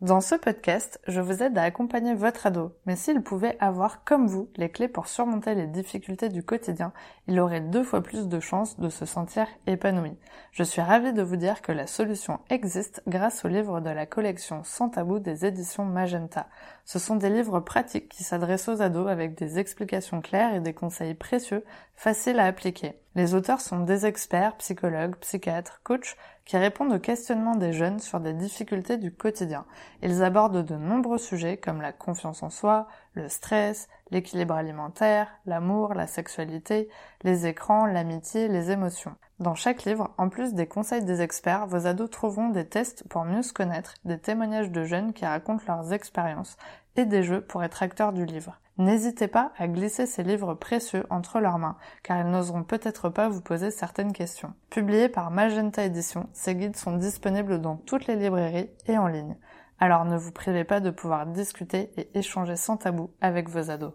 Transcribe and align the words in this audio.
Dans 0.00 0.22
ce 0.22 0.34
podcast, 0.34 0.98
je 1.06 1.20
vous 1.20 1.42
aide 1.42 1.58
à 1.58 1.62
accompagner 1.62 2.14
votre 2.14 2.46
ado, 2.46 2.74
mais 2.86 2.96
s'il 2.96 3.20
pouvait 3.20 3.58
avoir, 3.60 4.02
comme 4.02 4.28
vous, 4.28 4.48
les 4.56 4.70
clés 4.70 4.88
pour 4.88 5.08
surmonter 5.08 5.54
les 5.54 5.66
difficultés 5.66 6.30
du 6.30 6.42
quotidien, 6.42 6.94
il 7.28 7.38
aurait 7.38 7.60
deux 7.60 7.84
fois 7.84 8.02
plus 8.02 8.26
de 8.26 8.40
chances 8.40 8.80
de 8.80 8.88
se 8.88 9.04
sentir 9.04 9.46
épanoui. 9.66 10.16
Je 10.52 10.62
suis 10.62 10.80
ravie 10.80 11.12
de 11.12 11.20
vous 11.20 11.36
dire 11.36 11.60
que 11.60 11.72
la 11.72 11.86
solution 11.86 12.40
existe 12.48 13.02
grâce 13.08 13.44
aux 13.44 13.48
livres 13.48 13.80
de 13.80 13.90
la 13.90 14.06
collection 14.06 14.62
Sans 14.64 14.88
tabou 14.88 15.18
des 15.18 15.44
éditions 15.44 15.84
Magenta. 15.84 16.48
Ce 16.92 16.98
sont 16.98 17.14
des 17.14 17.30
livres 17.30 17.60
pratiques 17.60 18.08
qui 18.08 18.24
s'adressent 18.24 18.66
aux 18.66 18.82
ados 18.82 19.06
avec 19.06 19.38
des 19.38 19.60
explications 19.60 20.20
claires 20.20 20.56
et 20.56 20.58
des 20.58 20.74
conseils 20.74 21.14
précieux, 21.14 21.64
faciles 21.94 22.40
à 22.40 22.46
appliquer. 22.46 22.96
Les 23.14 23.34
auteurs 23.34 23.60
sont 23.60 23.78
des 23.78 24.06
experts, 24.06 24.56
psychologues, 24.56 25.14
psychiatres, 25.20 25.82
coachs, 25.84 26.16
qui 26.44 26.56
répondent 26.56 26.92
aux 26.92 26.98
questionnements 26.98 27.54
des 27.54 27.72
jeunes 27.72 28.00
sur 28.00 28.18
des 28.18 28.32
difficultés 28.32 28.96
du 28.96 29.12
quotidien. 29.12 29.66
Ils 30.02 30.24
abordent 30.24 30.64
de 30.64 30.74
nombreux 30.74 31.18
sujets 31.18 31.58
comme 31.58 31.80
la 31.80 31.92
confiance 31.92 32.42
en 32.42 32.50
soi, 32.50 32.88
le 33.14 33.28
stress, 33.28 33.88
l'équilibre 34.10 34.54
alimentaire, 34.54 35.28
l'amour, 35.46 35.94
la 35.94 36.08
sexualité, 36.08 36.88
les 37.22 37.46
écrans, 37.46 37.86
l'amitié, 37.86 38.48
les 38.48 38.72
émotions. 38.72 39.14
Dans 39.38 39.54
chaque 39.54 39.84
livre, 39.84 40.12
en 40.18 40.28
plus 40.28 40.54
des 40.54 40.66
conseils 40.66 41.04
des 41.04 41.22
experts, 41.22 41.66
vos 41.66 41.86
ados 41.86 42.10
trouveront 42.10 42.50
des 42.50 42.66
tests 42.66 43.08
pour 43.08 43.24
mieux 43.24 43.42
se 43.42 43.52
connaître, 43.52 43.94
des 44.04 44.18
témoignages 44.18 44.70
de 44.70 44.84
jeunes 44.84 45.12
qui 45.12 45.24
racontent 45.24 45.64
leurs 45.66 45.92
expériences 45.92 46.56
et 46.96 47.04
des 47.04 47.22
jeux 47.22 47.40
pour 47.40 47.62
être 47.64 47.82
acteurs 47.82 48.12
du 48.12 48.24
livre. 48.24 48.60
N'hésitez 48.78 49.28
pas 49.28 49.52
à 49.58 49.68
glisser 49.68 50.06
ces 50.06 50.22
livres 50.22 50.54
précieux 50.54 51.04
entre 51.10 51.40
leurs 51.40 51.58
mains, 51.58 51.76
car 52.02 52.18
ils 52.18 52.30
n'oseront 52.30 52.64
peut-être 52.64 53.10
pas 53.10 53.28
vous 53.28 53.42
poser 53.42 53.70
certaines 53.70 54.14
questions. 54.14 54.54
Publiés 54.70 55.10
par 55.10 55.30
Magenta 55.30 55.84
Édition, 55.84 56.28
ces 56.32 56.54
guides 56.54 56.76
sont 56.76 56.96
disponibles 56.96 57.60
dans 57.60 57.76
toutes 57.76 58.06
les 58.06 58.16
librairies 58.16 58.70
et 58.86 58.96
en 58.96 59.06
ligne. 59.06 59.36
Alors 59.78 60.06
ne 60.06 60.16
vous 60.16 60.32
privez 60.32 60.64
pas 60.64 60.80
de 60.80 60.90
pouvoir 60.90 61.26
discuter 61.26 61.90
et 61.96 62.18
échanger 62.18 62.56
sans 62.56 62.78
tabou 62.78 63.10
avec 63.20 63.48
vos 63.48 63.70
ados. 63.70 63.92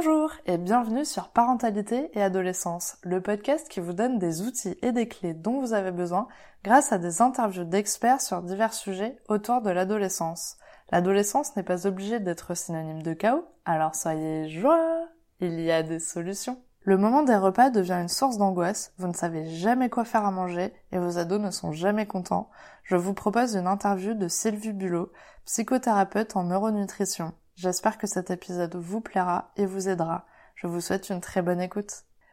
Bonjour 0.00 0.30
et 0.46 0.58
bienvenue 0.58 1.04
sur 1.04 1.30
Parentalité 1.30 2.16
et 2.16 2.22
Adolescence, 2.22 2.98
le 3.02 3.20
podcast 3.20 3.68
qui 3.68 3.80
vous 3.80 3.94
donne 3.94 4.20
des 4.20 4.42
outils 4.42 4.78
et 4.80 4.92
des 4.92 5.08
clés 5.08 5.34
dont 5.34 5.58
vous 5.58 5.72
avez 5.72 5.90
besoin 5.90 6.28
grâce 6.62 6.92
à 6.92 6.98
des 6.98 7.20
interviews 7.20 7.64
d'experts 7.64 8.20
sur 8.20 8.40
divers 8.42 8.74
sujets 8.74 9.18
autour 9.28 9.60
de 9.60 9.70
l'adolescence. 9.70 10.56
L'adolescence 10.92 11.56
n'est 11.56 11.64
pas 11.64 11.88
obligée 11.88 12.20
d'être 12.20 12.54
synonyme 12.54 13.02
de 13.02 13.12
chaos, 13.12 13.44
alors 13.64 13.96
soyez 13.96 14.48
joie, 14.48 15.08
il 15.40 15.58
y 15.58 15.72
a 15.72 15.82
des 15.82 15.98
solutions. 15.98 16.62
Le 16.82 16.96
moment 16.96 17.24
des 17.24 17.34
repas 17.34 17.70
devient 17.70 17.98
une 18.00 18.06
source 18.06 18.38
d'angoisse, 18.38 18.92
vous 18.98 19.08
ne 19.08 19.14
savez 19.14 19.50
jamais 19.50 19.88
quoi 19.88 20.04
faire 20.04 20.24
à 20.24 20.30
manger 20.30 20.72
et 20.92 20.98
vos 20.98 21.18
ados 21.18 21.40
ne 21.40 21.50
sont 21.50 21.72
jamais 21.72 22.06
contents. 22.06 22.50
Je 22.84 22.94
vous 22.94 23.14
propose 23.14 23.56
une 23.56 23.66
interview 23.66 24.14
de 24.14 24.28
Sylvie 24.28 24.72
Bulot, 24.72 25.10
psychothérapeute 25.44 26.36
en 26.36 26.44
neuronutrition. 26.44 27.32
J'espère 27.58 27.98
que 27.98 28.06
cet 28.06 28.30
épisode 28.30 28.76
vous 28.76 29.00
plaira 29.00 29.50
et 29.56 29.66
vous 29.66 29.88
aidera. 29.88 30.26
Je 30.54 30.68
vous 30.68 30.80
souhaite 30.80 31.10
une 31.10 31.20
très 31.20 31.42
bonne 31.42 31.60
écoute. 31.60 31.90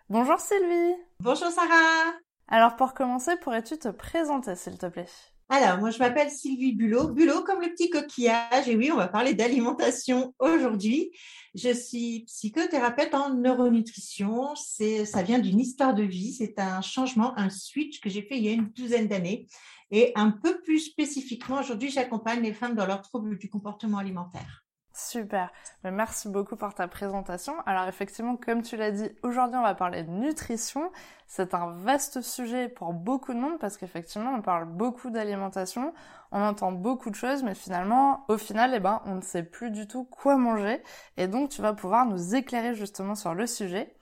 Bonjour 0.08 0.40
Sylvie 0.40 0.94
Bonjour 1.20 1.50
Sarah 1.50 2.14
Alors 2.48 2.76
pour 2.76 2.94
commencer, 2.94 3.32
pourrais-tu 3.42 3.80
te 3.80 3.88
présenter 3.88 4.56
s'il 4.56 4.78
te 4.78 4.86
plaît? 4.86 5.10
Alors, 5.50 5.80
moi, 5.80 5.90
je 5.90 5.98
m'appelle 5.98 6.30
Sylvie 6.30 6.74
Bulot. 6.74 7.08
Bulot 7.08 7.42
comme 7.44 7.62
le 7.62 7.70
petit 7.70 7.90
coquillage. 7.90 8.68
Et 8.68 8.76
oui, 8.76 8.92
on 8.92 8.98
va 8.98 9.08
parler 9.08 9.34
d'alimentation 9.34 10.36
aujourd'hui. 10.38 11.10
Je 11.56 11.74
suis 11.74 12.26
psychothérapeute 12.28 13.16
en 13.16 13.34
neuronutrition. 13.34 14.54
C'est, 14.54 15.06
ça 15.06 15.24
vient 15.24 15.40
d'une 15.40 15.60
histoire 15.60 15.96
de 15.96 16.04
vie. 16.04 16.34
C'est 16.34 16.60
un 16.60 16.82
changement, 16.82 17.36
un 17.36 17.50
switch 17.50 18.00
que 18.00 18.12
j'ai 18.12 18.22
fait 18.22 18.38
il 18.38 18.44
y 18.44 18.50
a 18.50 18.52
une 18.52 18.70
douzaine 18.70 19.08
d'années. 19.08 19.48
Et 19.90 20.12
un 20.14 20.30
peu 20.30 20.62
plus 20.62 20.82
spécifiquement, 20.82 21.62
aujourd'hui, 21.62 21.90
j'accompagne 21.90 22.44
les 22.44 22.54
femmes 22.54 22.76
dans 22.76 22.86
leurs 22.86 23.02
troubles 23.02 23.40
du 23.40 23.50
comportement 23.50 23.98
alimentaire. 23.98 24.65
Super. 24.96 25.52
Merci 25.84 26.30
beaucoup 26.30 26.56
pour 26.56 26.74
ta 26.74 26.88
présentation. 26.88 27.54
Alors 27.66 27.86
effectivement, 27.90 28.38
comme 28.38 28.62
tu 28.62 28.78
l'as 28.78 28.92
dit, 28.92 29.10
aujourd'hui 29.24 29.58
on 29.58 29.62
va 29.62 29.76
parler 29.76 30.04
de 30.04 30.10
nutrition. 30.10 30.90
C'est 31.28 31.54
un 31.54 31.72
vaste 31.72 32.22
sujet 32.22 32.70
pour 32.70 32.94
beaucoup 32.94 33.34
de 33.34 33.40
monde 33.40 33.60
parce 33.60 33.76
qu'effectivement 33.76 34.32
on 34.32 34.42
parle 34.42 34.64
beaucoup 34.64 35.10
d'alimentation, 35.10 35.94
on 36.32 36.42
entend 36.42 36.72
beaucoup 36.72 37.10
de 37.10 37.16
choses, 37.16 37.44
mais 37.44 37.56
finalement, 37.56 38.24
au 38.30 38.38
final, 38.38 38.72
eh 38.74 38.80
ben, 38.80 39.02
on 39.06 39.16
ne 39.16 39.22
sait 39.22 39.44
plus 39.44 39.70
du 39.70 39.86
tout 39.86 40.06
quoi 40.06 40.38
manger. 40.38 40.82
Et 41.18 41.28
donc 41.28 41.50
tu 41.50 41.62
vas 41.62 41.74
pouvoir 41.74 42.06
nous 42.06 42.34
éclairer 42.34 42.74
justement 42.74 43.16
sur 43.16 43.34
le 43.34 43.48
sujet. 43.48 43.94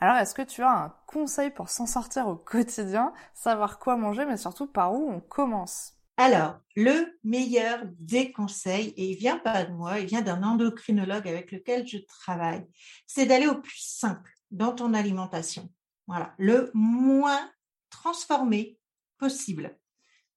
Alors 0.00 0.16
est-ce 0.16 0.34
que 0.34 0.42
tu 0.42 0.64
as 0.64 0.72
un 0.72 0.92
conseil 1.06 1.50
pour 1.50 1.68
s'en 1.68 1.86
sortir 1.86 2.26
au 2.26 2.34
quotidien, 2.34 3.12
savoir 3.34 3.78
quoi 3.78 3.94
manger, 3.96 4.24
mais 4.24 4.36
surtout 4.36 4.66
par 4.66 4.94
où 4.94 5.12
on 5.12 5.20
commence? 5.20 5.99
Alors, 6.20 6.60
le 6.76 7.18
meilleur 7.24 7.80
des 7.98 8.30
conseils, 8.30 8.88
et 8.98 9.12
il 9.12 9.16
vient 9.16 9.38
pas 9.38 9.64
de 9.64 9.72
moi, 9.72 10.00
il 10.00 10.06
vient 10.06 10.20
d'un 10.20 10.42
endocrinologue 10.42 11.26
avec 11.26 11.50
lequel 11.50 11.86
je 11.86 11.96
travaille, 11.96 12.66
c'est 13.06 13.24
d'aller 13.24 13.46
au 13.46 13.58
plus 13.58 13.80
simple 13.80 14.30
dans 14.50 14.74
ton 14.74 14.92
alimentation. 14.92 15.72
Voilà, 16.06 16.34
le 16.36 16.70
moins 16.74 17.50
transformé 17.88 18.78
possible 19.16 19.78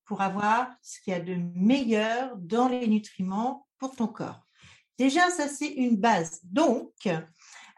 pour 0.06 0.22
avoir 0.22 0.74
ce 0.82 1.02
qu'il 1.02 1.12
y 1.12 1.18
a 1.18 1.20
de 1.20 1.36
meilleur 1.36 2.38
dans 2.38 2.70
les 2.70 2.88
nutriments 2.88 3.68
pour 3.78 3.94
ton 3.94 4.08
corps. 4.08 4.48
Déjà, 4.98 5.30
ça 5.32 5.50
c'est 5.50 5.74
une 5.74 5.98
base. 5.98 6.40
Donc, 6.44 6.94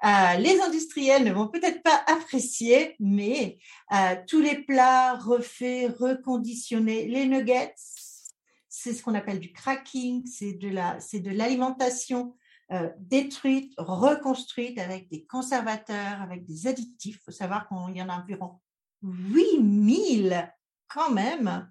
euh, 0.05 0.37
les 0.37 0.61
industriels 0.61 1.23
ne 1.23 1.31
vont 1.31 1.47
peut-être 1.47 1.81
pas 1.81 2.03
apprécier, 2.07 2.95
mais 2.99 3.57
euh, 3.91 4.15
tous 4.27 4.39
les 4.39 4.63
plats 4.63 5.15
refaits, 5.15 5.95
reconditionnés, 5.97 7.07
les 7.07 7.25
nuggets, 7.25 7.73
c'est 8.69 8.93
ce 8.93 9.01
qu'on 9.01 9.15
appelle 9.15 9.39
du 9.39 9.51
cracking, 9.51 10.25
c'est 10.27 10.53
de 10.53 10.69
la, 10.69 10.99
l'alimentation 11.33 12.35
euh, 12.71 12.89
détruite, 12.99 13.73
reconstruite 13.77 14.77
avec 14.77 15.09
des 15.09 15.25
conservateurs, 15.25 16.21
avec 16.21 16.45
des 16.45 16.67
additifs. 16.67 17.17
Il 17.21 17.23
faut 17.23 17.31
savoir 17.31 17.67
qu'il 17.67 17.95
y 17.97 18.01
en 18.01 18.09
a 18.09 18.21
environ 18.21 18.59
8000 19.01 20.51
quand 20.95 21.11
même. 21.11 21.69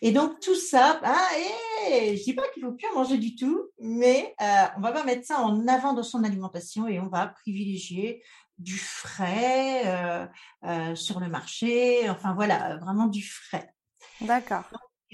Et 0.00 0.10
donc 0.10 0.40
tout 0.40 0.56
ça, 0.56 0.98
ah, 1.04 1.28
et 1.88 2.16
je 2.16 2.24
dis 2.24 2.34
pas 2.34 2.48
qu'il 2.52 2.64
faut 2.64 2.72
plus 2.72 2.88
en 2.88 2.94
manger 2.94 3.18
du 3.18 3.36
tout, 3.36 3.70
mais 3.78 4.34
euh, 4.40 4.64
on 4.76 4.80
va 4.80 4.90
pas 4.90 5.04
mettre 5.04 5.24
ça 5.24 5.38
en 5.38 5.68
avant 5.68 5.92
dans 5.92 6.02
son 6.02 6.24
alimentation 6.24 6.88
et 6.88 6.98
on 6.98 7.06
va 7.06 7.28
privilégier 7.28 8.22
du 8.58 8.78
frais 8.78 9.82
euh, 9.86 10.26
euh, 10.64 10.94
sur 10.94 11.20
le 11.20 11.28
marché, 11.28 12.08
enfin 12.10 12.34
voilà, 12.34 12.78
vraiment 12.78 13.06
du 13.06 13.22
frais. 13.22 13.72
D'accord. 14.20 14.64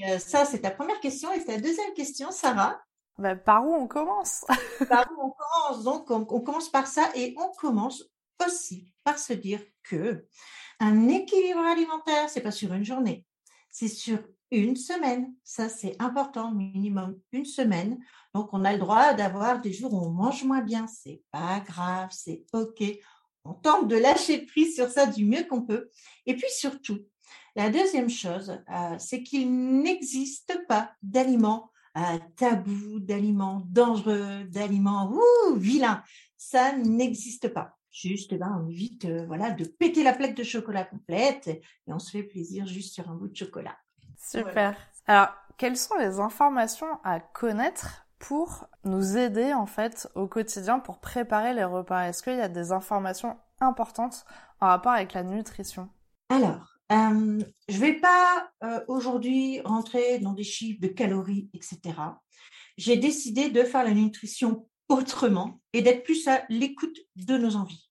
Euh, 0.07 0.19
ça, 0.19 0.45
c'est 0.45 0.61
ta 0.61 0.71
première 0.71 1.01
question. 1.01 1.33
Et 1.33 1.45
ta 1.45 1.59
deuxième 1.59 1.93
question, 1.95 2.31
Sarah 2.31 2.81
bah, 3.19 3.37
Par 3.37 3.67
où 3.67 3.75
on 3.75 3.89
commence? 3.89 4.45
Par 4.89 5.11
où 5.13 5.23
on 5.23 5.31
commence? 5.31 5.85
Donc, 5.85 6.11
on, 6.11 6.27
on, 6.31 6.41
commence 6.41 6.71
par 6.71 6.87
ça 6.87 7.11
et 7.15 7.35
on 7.37 7.51
commence 7.59 8.05
aussi 8.47 8.93
par 9.03 9.19
se 9.19 9.33
dire 9.33 9.61
que 9.83 10.27
un 10.81 11.09
équilibre 11.09 11.61
alimentaire, 11.61 12.31
c'est 12.31 12.41
pas 12.41 12.53
sur 12.53 12.73
une 12.73 12.85
journée, 12.85 13.25
c'est 13.79 13.87
sur 13.87 14.19
une 14.51 14.75
semaine. 14.75 15.33
Ça, 15.45 15.69
c'est 15.69 15.95
important, 16.01 16.51
minimum 16.51 17.17
une 17.31 17.45
semaine. 17.45 17.99
Donc, 18.35 18.49
on 18.53 18.65
a 18.65 18.73
le 18.73 18.81
droit 18.81 19.15
d'avoir 19.15 19.61
des 19.61 19.73
jours 19.73 19.95
où 19.95 20.05
on 20.05 20.11
mange 20.11 20.43
moins 20.43 20.63
bien. 20.63 20.89
C'est 20.89 21.23
pas 21.31 21.61
grave, 21.61 22.09
c'est 22.11 22.45
OK. 22.53 22.83
On 23.45 23.55
tente 23.55 23.87
de 23.87 23.95
lâcher 23.95 24.45
prise 24.47 24.75
sur 24.75 24.89
ça 24.89 25.07
du 25.07 25.25
mieux 25.25 25.45
qu'on 25.45 25.63
peut. 25.63 25.91
Et 26.27 26.35
puis 26.35 26.49
surtout, 26.51 26.99
la 27.55 27.71
deuxième 27.71 28.11
chose, 28.11 28.51
euh, 28.69 28.97
c'est 28.99 29.23
qu'il 29.23 29.49
n'existe 29.83 30.67
pas 30.67 30.91
d'aliments 31.01 31.71
euh, 31.97 32.19
tabous, 32.35 32.99
d'aliments 32.99 33.63
dangereux, 33.69 34.43
d'aliments 34.49 35.17
vilains. 35.57 36.03
Ça 36.37 36.77
n'existe 36.77 37.49
pas. 37.55 37.78
Juste, 38.01 38.33
eh 38.33 38.39
ben, 38.39 38.63
on 38.65 38.69
évite 38.69 39.07
euh, 39.07 39.27
voilà, 39.27 39.51
de 39.51 39.65
péter 39.65 40.05
la 40.05 40.13
plaque 40.13 40.37
de 40.37 40.45
chocolat 40.45 40.85
complète 40.85 41.49
et 41.49 41.63
on 41.89 41.99
se 41.99 42.13
fait 42.13 42.23
plaisir 42.23 42.65
juste 42.65 42.95
sur 42.95 43.11
un 43.11 43.15
bout 43.15 43.27
de 43.27 43.35
chocolat. 43.35 43.77
Super. 44.17 44.77
Alors, 45.09 45.31
quelles 45.57 45.77
sont 45.77 45.97
les 45.97 46.21
informations 46.21 47.01
à 47.03 47.19
connaître 47.19 48.07
pour 48.21 48.69
nous 48.85 49.17
aider 49.17 49.53
en 49.53 49.67
fait 49.67 50.09
au 50.15 50.29
quotidien 50.29 50.79
pour 50.79 51.01
préparer 51.01 51.55
les 51.55 51.65
repas? 51.65 52.09
Est-ce 52.09 52.23
qu'il 52.23 52.37
y 52.37 52.41
a 52.41 52.49
des 52.49 52.71
informations 52.71 53.37
importantes 53.61 54.25
en 54.61 54.69
rapport 54.69 54.93
avec 54.93 55.13
la 55.13 55.25
nutrition? 55.25 55.89
Alors, 56.29 56.79
euh, 56.93 57.41
je 57.69 57.75
ne 57.75 57.81
vais 57.81 57.95
pas 57.95 58.49
euh, 58.63 58.81
aujourd'hui 58.87 59.61
rentrer 59.63 60.21
dans 60.21 60.35
des 60.35 60.45
chiffres 60.45 60.81
de 60.81 60.87
calories, 60.87 61.51
etc. 61.53 61.81
J'ai 62.77 62.97
décidé 62.97 63.51
de 63.51 63.65
faire 63.65 63.83
la 63.83 63.91
nutrition 63.91 64.69
autrement 64.89 65.61
et 65.73 65.83
d'être 65.83 66.05
plus 66.05 66.29
à 66.29 66.45
l'écoute 66.49 66.97
de 67.17 67.37
nos 67.37 67.57
envies. 67.57 67.88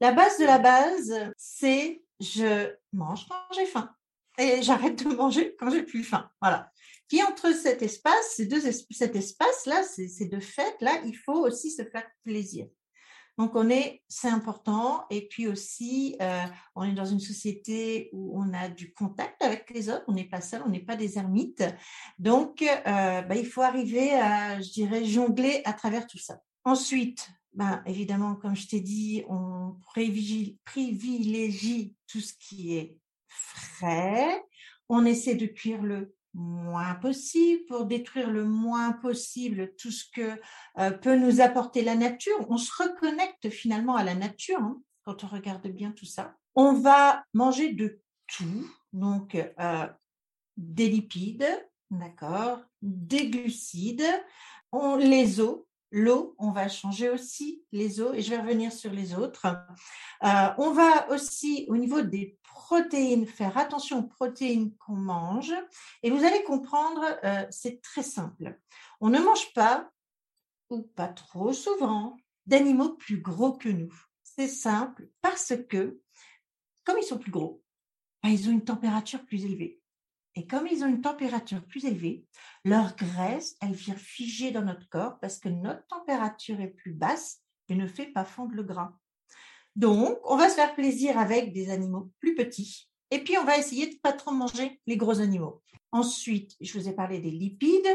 La 0.00 0.12
base 0.12 0.38
de 0.38 0.44
la 0.44 0.58
base, 0.58 1.14
c'est 1.36 2.02
je 2.20 2.74
mange 2.92 3.26
quand 3.28 3.54
j'ai 3.54 3.66
faim 3.66 3.90
et 4.38 4.62
j'arrête 4.62 5.02
de 5.02 5.14
manger 5.14 5.54
quand 5.58 5.70
j'ai 5.70 5.82
plus 5.82 6.04
faim. 6.04 6.30
Voilà. 6.40 6.70
Puis 7.08 7.22
entre 7.22 7.52
cet 7.54 7.82
espace, 7.82 8.34
ces 8.34 8.46
deux 8.46 8.60
cet 8.90 9.16
espace-là, 9.16 9.82
ces 9.84 10.26
deux 10.26 10.40
fêtes-là, 10.40 11.00
il 11.04 11.16
faut 11.16 11.46
aussi 11.46 11.70
se 11.70 11.84
faire 11.84 12.06
plaisir. 12.24 12.66
Donc 13.38 13.54
on 13.54 13.68
est, 13.68 14.02
c'est 14.08 14.28
important. 14.28 15.04
Et 15.10 15.28
puis 15.28 15.46
aussi, 15.46 16.16
euh, 16.22 16.44
on 16.74 16.84
est 16.84 16.94
dans 16.94 17.04
une 17.04 17.20
société 17.20 18.08
où 18.12 18.40
on 18.40 18.52
a 18.54 18.68
du 18.68 18.92
contact 18.94 19.42
avec 19.42 19.70
les 19.70 19.90
autres. 19.90 20.04
On 20.08 20.12
n'est 20.12 20.28
pas 20.28 20.40
seul, 20.40 20.62
on 20.64 20.70
n'est 20.70 20.84
pas 20.84 20.96
des 20.96 21.18
ermites. 21.18 21.62
Donc 22.18 22.62
euh, 22.62 23.22
bah, 23.22 23.34
il 23.36 23.46
faut 23.46 23.62
arriver 23.62 24.12
à, 24.14 24.60
je 24.60 24.70
dirais, 24.70 25.04
jongler 25.04 25.60
à 25.64 25.74
travers 25.74 26.06
tout 26.06 26.18
ça. 26.18 26.40
Ensuite, 26.64 27.28
ben, 27.56 27.82
évidemment, 27.86 28.36
comme 28.36 28.54
je 28.54 28.68
t'ai 28.68 28.80
dit, 28.80 29.24
on 29.28 29.76
privilégie 30.64 31.96
tout 32.06 32.20
ce 32.20 32.34
qui 32.38 32.76
est 32.76 32.98
frais. 33.26 34.44
On 34.90 35.06
essaie 35.06 35.34
de 35.36 35.46
cuire 35.46 35.82
le 35.82 36.14
moins 36.34 36.96
possible 36.96 37.64
pour 37.66 37.86
détruire 37.86 38.30
le 38.30 38.44
moins 38.44 38.92
possible 38.92 39.74
tout 39.76 39.90
ce 39.90 40.04
que 40.14 40.38
euh, 40.78 40.90
peut 40.90 41.16
nous 41.16 41.40
apporter 41.40 41.82
la 41.82 41.96
nature. 41.96 42.36
On 42.50 42.58
se 42.58 42.70
reconnecte 42.82 43.48
finalement 43.48 43.96
à 43.96 44.04
la 44.04 44.14
nature 44.14 44.60
hein, 44.60 44.78
quand 45.02 45.24
on 45.24 45.28
regarde 45.28 45.66
bien 45.68 45.92
tout 45.92 46.04
ça. 46.04 46.36
On 46.54 46.74
va 46.74 47.24
manger 47.32 47.72
de 47.72 48.00
tout, 48.26 48.70
donc 48.92 49.34
euh, 49.34 49.86
des 50.58 50.88
lipides, 50.90 51.48
d'accord, 51.90 52.60
des 52.82 53.30
glucides, 53.30 54.04
on, 54.72 54.96
les 54.96 55.40
os, 55.40 55.60
l'eau, 55.90 56.34
on 56.38 56.50
va 56.50 56.68
changer 56.68 57.10
aussi 57.10 57.64
les 57.72 58.00
eaux 58.00 58.12
et 58.12 58.22
je 58.22 58.30
vais 58.30 58.40
revenir 58.40 58.72
sur 58.72 58.92
les 58.92 59.14
autres. 59.14 59.46
Euh, 60.24 60.48
on 60.58 60.72
va 60.72 61.08
aussi 61.10 61.66
au 61.68 61.76
niveau 61.76 62.02
des 62.02 62.38
protéines 62.42 63.26
faire 63.26 63.56
attention 63.56 64.00
aux 64.00 64.08
protéines 64.08 64.74
qu'on 64.76 64.96
mange 64.96 65.54
et 66.02 66.10
vous 66.10 66.24
allez 66.24 66.42
comprendre, 66.44 67.04
euh, 67.24 67.46
c'est 67.50 67.80
très 67.82 68.02
simple. 68.02 68.58
On 69.00 69.10
ne 69.10 69.20
mange 69.20 69.52
pas 69.54 69.90
ou 70.70 70.82
pas 70.82 71.08
trop 71.08 71.52
souvent 71.52 72.16
d'animaux 72.46 72.94
plus 72.94 73.20
gros 73.20 73.52
que 73.52 73.68
nous. 73.68 73.94
C'est 74.22 74.48
simple 74.48 75.08
parce 75.20 75.54
que 75.68 76.00
comme 76.84 76.98
ils 76.98 77.06
sont 77.06 77.18
plus 77.18 77.32
gros, 77.32 77.62
ben, 78.22 78.30
ils 78.30 78.48
ont 78.48 78.52
une 78.52 78.64
température 78.64 79.24
plus 79.24 79.44
élevée. 79.44 79.80
Et 80.36 80.46
comme 80.46 80.66
ils 80.66 80.84
ont 80.84 80.88
une 80.88 81.00
température 81.00 81.64
plus 81.64 81.86
élevée, 81.86 82.24
leur 82.64 82.94
graisse, 82.94 83.56
elle 83.62 83.72
vient 83.72 83.96
figer 83.96 84.50
dans 84.50 84.62
notre 84.62 84.86
corps 84.90 85.18
parce 85.18 85.38
que 85.38 85.48
notre 85.48 85.86
température 85.86 86.60
est 86.60 86.68
plus 86.68 86.92
basse 86.92 87.40
et 87.68 87.74
ne 87.74 87.86
fait 87.86 88.12
pas 88.12 88.26
fondre 88.26 88.54
le 88.54 88.62
gras. 88.62 88.92
Donc, 89.76 90.18
on 90.24 90.36
va 90.36 90.50
se 90.50 90.54
faire 90.54 90.74
plaisir 90.74 91.18
avec 91.18 91.54
des 91.54 91.70
animaux 91.70 92.10
plus 92.20 92.34
petits. 92.34 92.88
Et 93.10 93.24
puis, 93.24 93.38
on 93.38 93.44
va 93.44 93.56
essayer 93.56 93.86
de 93.86 93.98
pas 94.00 94.12
trop 94.12 94.30
manger 94.30 94.80
les 94.86 94.98
gros 94.98 95.20
animaux. 95.20 95.62
Ensuite, 95.90 96.54
je 96.60 96.78
vous 96.78 96.88
ai 96.88 96.92
parlé 96.92 97.18
des 97.20 97.30
lipides 97.30 97.88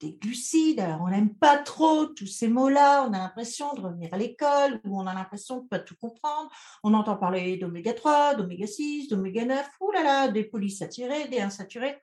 des 0.00 0.14
glucides. 0.14 0.80
Alors, 0.80 1.02
on 1.02 1.08
n'aime 1.08 1.34
pas 1.34 1.58
trop 1.58 2.06
tous 2.06 2.26
ces 2.26 2.48
mots-là. 2.48 3.06
On 3.06 3.12
a 3.12 3.18
l'impression 3.18 3.72
de 3.74 3.82
revenir 3.82 4.12
à 4.12 4.18
l'école 4.18 4.80
on 4.84 5.06
a 5.06 5.14
l'impression 5.14 5.60
de 5.60 5.68
pas 5.68 5.78
tout 5.78 5.96
comprendre. 5.96 6.50
On 6.82 6.94
entend 6.94 7.16
parler 7.16 7.56
d'oméga 7.56 7.92
3, 7.92 8.34
d'oméga 8.34 8.66
6, 8.66 9.08
d'oméga 9.08 9.44
9. 9.44 9.68
Ouh 9.80 9.90
là 9.92 10.02
là, 10.02 10.28
des 10.28 10.44
polysaturés, 10.44 11.28
des 11.28 11.40
insaturés. 11.40 12.00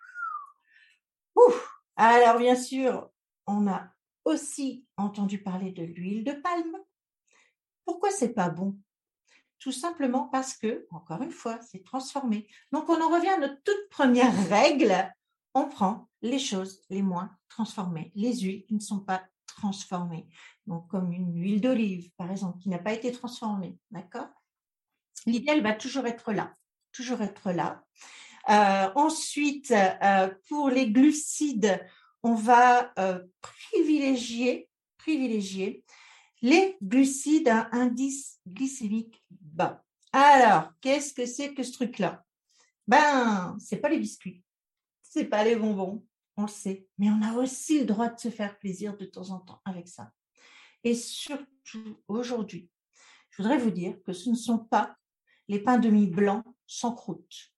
Ouh. 1.36 1.54
Alors, 1.96 2.38
bien 2.38 2.56
sûr, 2.56 3.10
on 3.48 3.68
a 3.68 3.88
aussi 4.26 4.86
entendu 4.98 5.42
parler 5.42 5.72
de 5.72 5.84
l'huile 5.84 6.24
de 6.24 6.34
palme. 6.34 6.78
Pourquoi 7.86 8.12
c'est 8.12 8.34
pas 8.34 8.50
bon? 8.50 8.78
Tout 9.60 9.72
simplement 9.72 10.26
parce 10.26 10.56
que, 10.56 10.86
encore 10.92 11.24
une 11.24 11.32
fois, 11.32 11.60
c'est 11.62 11.84
transformé. 11.84 12.48
Donc, 12.72 12.90
on 12.90 13.02
en 13.02 13.10
revient 13.10 13.30
à 13.30 13.40
notre 13.40 13.62
toute 13.64 13.90
première 13.90 14.34
règle. 14.50 15.12
On 15.58 15.68
prend 15.68 16.08
les 16.22 16.38
choses 16.38 16.84
les 16.92 17.02
moins 17.02 17.36
transformées, 17.50 18.12
les 18.14 18.42
huiles 18.42 18.64
qui 18.68 18.76
ne 18.76 18.80
sont 18.80 19.00
pas 19.00 19.24
transformées. 19.48 20.28
Donc, 20.68 20.88
comme 20.88 21.12
une 21.12 21.34
huile 21.34 21.62
d'olive, 21.62 22.12
par 22.16 22.30
exemple, 22.30 22.60
qui 22.60 22.70
n'a 22.70 22.78
pas 22.78 22.94
été 22.94 23.12
transformée. 23.12 23.76
D'accord? 23.90 24.30
L'idée, 25.26 25.54
elle 25.54 25.64
va 25.64 25.74
toujours 25.74 26.06
être 26.06 26.32
là. 26.32 26.54
Toujours 26.92 27.24
être 27.24 27.52
là. 27.54 27.84
Euh, 28.50 28.92
ensuite, 28.94 29.72
euh, 29.72 30.30
pour 30.48 30.70
les 30.70 30.92
glucides, 30.92 31.84
on 32.22 32.36
va 32.36 32.94
euh, 33.00 33.24
privilégier, 33.42 34.70
privilégier 35.00 35.84
les 36.44 36.78
glucides 36.84 37.48
à 37.48 37.68
indice 37.72 38.40
glycémique 38.46 39.26
bas. 39.32 39.84
Alors, 40.14 40.72
qu'est-ce 40.82 41.16
que 41.16 41.26
c'est 41.26 41.56
que 41.56 41.64
ce 41.64 41.72
truc-là? 41.72 42.24
Ben, 42.88 43.58
c'est 43.60 43.78
pas 43.78 43.90
les 43.90 43.98
biscuits, 43.98 44.44
c'est 45.18 45.26
pas 45.26 45.44
les 45.44 45.56
bonbons, 45.56 46.06
on 46.36 46.44
le 46.44 46.48
sait, 46.48 46.88
mais 47.00 47.10
on 47.10 47.22
a 47.24 47.34
aussi 47.34 47.80
le 47.80 47.86
droit 47.86 48.10
de 48.10 48.20
se 48.20 48.30
faire 48.30 48.60
plaisir 48.60 48.96
de 48.96 49.06
temps 49.06 49.32
en 49.32 49.40
temps 49.40 49.62
avec 49.66 49.88
ça. 49.88 50.12
Et 50.84 50.94
surtout 50.94 52.00
aujourd'hui, 52.08 52.70
je 53.32 53.42
voudrais 53.42 53.58
vous 53.58 53.72
dire 53.72 53.98
que 54.04 54.14
ce 54.14 54.30
ne 54.30 54.36
sont 54.36 54.60
pas 54.60 54.96
les 55.48 55.60
pains 55.60 55.80
de 55.80 55.90
mie 55.90 56.08
blancs 56.08 56.44
sans 56.68 56.94
croûte. 56.94 57.52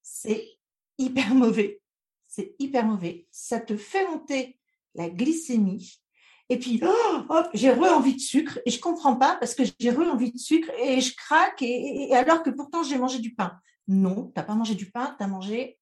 C'est 0.00 0.58
hyper 0.96 1.34
mauvais. 1.34 1.82
C'est 2.28 2.54
hyper 2.60 2.86
mauvais. 2.86 3.26
Ça 3.32 3.58
te 3.58 3.76
fait 3.76 4.06
monter 4.06 4.60
la 4.94 5.10
glycémie. 5.10 6.00
Et 6.48 6.60
puis, 6.60 6.80
oh, 6.84 7.42
j'ai 7.54 7.72
re 7.72 7.92
envie 7.92 8.14
de 8.14 8.20
sucre 8.20 8.60
et 8.64 8.70
je 8.70 8.78
comprends 8.78 9.16
pas 9.16 9.34
parce 9.36 9.56
que 9.56 9.64
j'ai 9.80 9.90
re 9.90 10.02
envie 10.02 10.30
de 10.30 10.38
sucre 10.38 10.70
et 10.78 11.00
je 11.00 11.16
craque 11.16 11.60
et, 11.62 12.14
alors 12.14 12.44
que 12.44 12.50
pourtant 12.50 12.84
j'ai 12.84 12.98
mangé 12.98 13.18
du 13.18 13.34
pain. 13.34 13.58
Non, 13.88 14.26
tu 14.26 14.32
n'as 14.36 14.44
pas 14.44 14.54
mangé 14.54 14.76
du 14.76 14.88
pain, 14.88 15.16
tu 15.18 15.24
as 15.24 15.26
mangé 15.26 15.80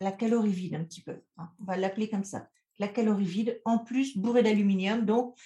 la 0.00 0.12
calorie 0.12 0.52
vide 0.52 0.74
un 0.74 0.84
petit 0.84 1.00
peu. 1.00 1.20
Hein. 1.36 1.48
On 1.60 1.64
va 1.64 1.76
l'appeler 1.76 2.08
comme 2.08 2.24
ça. 2.24 2.48
La 2.78 2.88
calorie 2.88 3.24
vide, 3.24 3.60
en 3.64 3.78
plus 3.78 4.16
bourrée 4.16 4.42
d'aluminium, 4.42 5.04
donc 5.04 5.36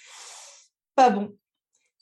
pas 0.95 1.09
bon. 1.09 1.35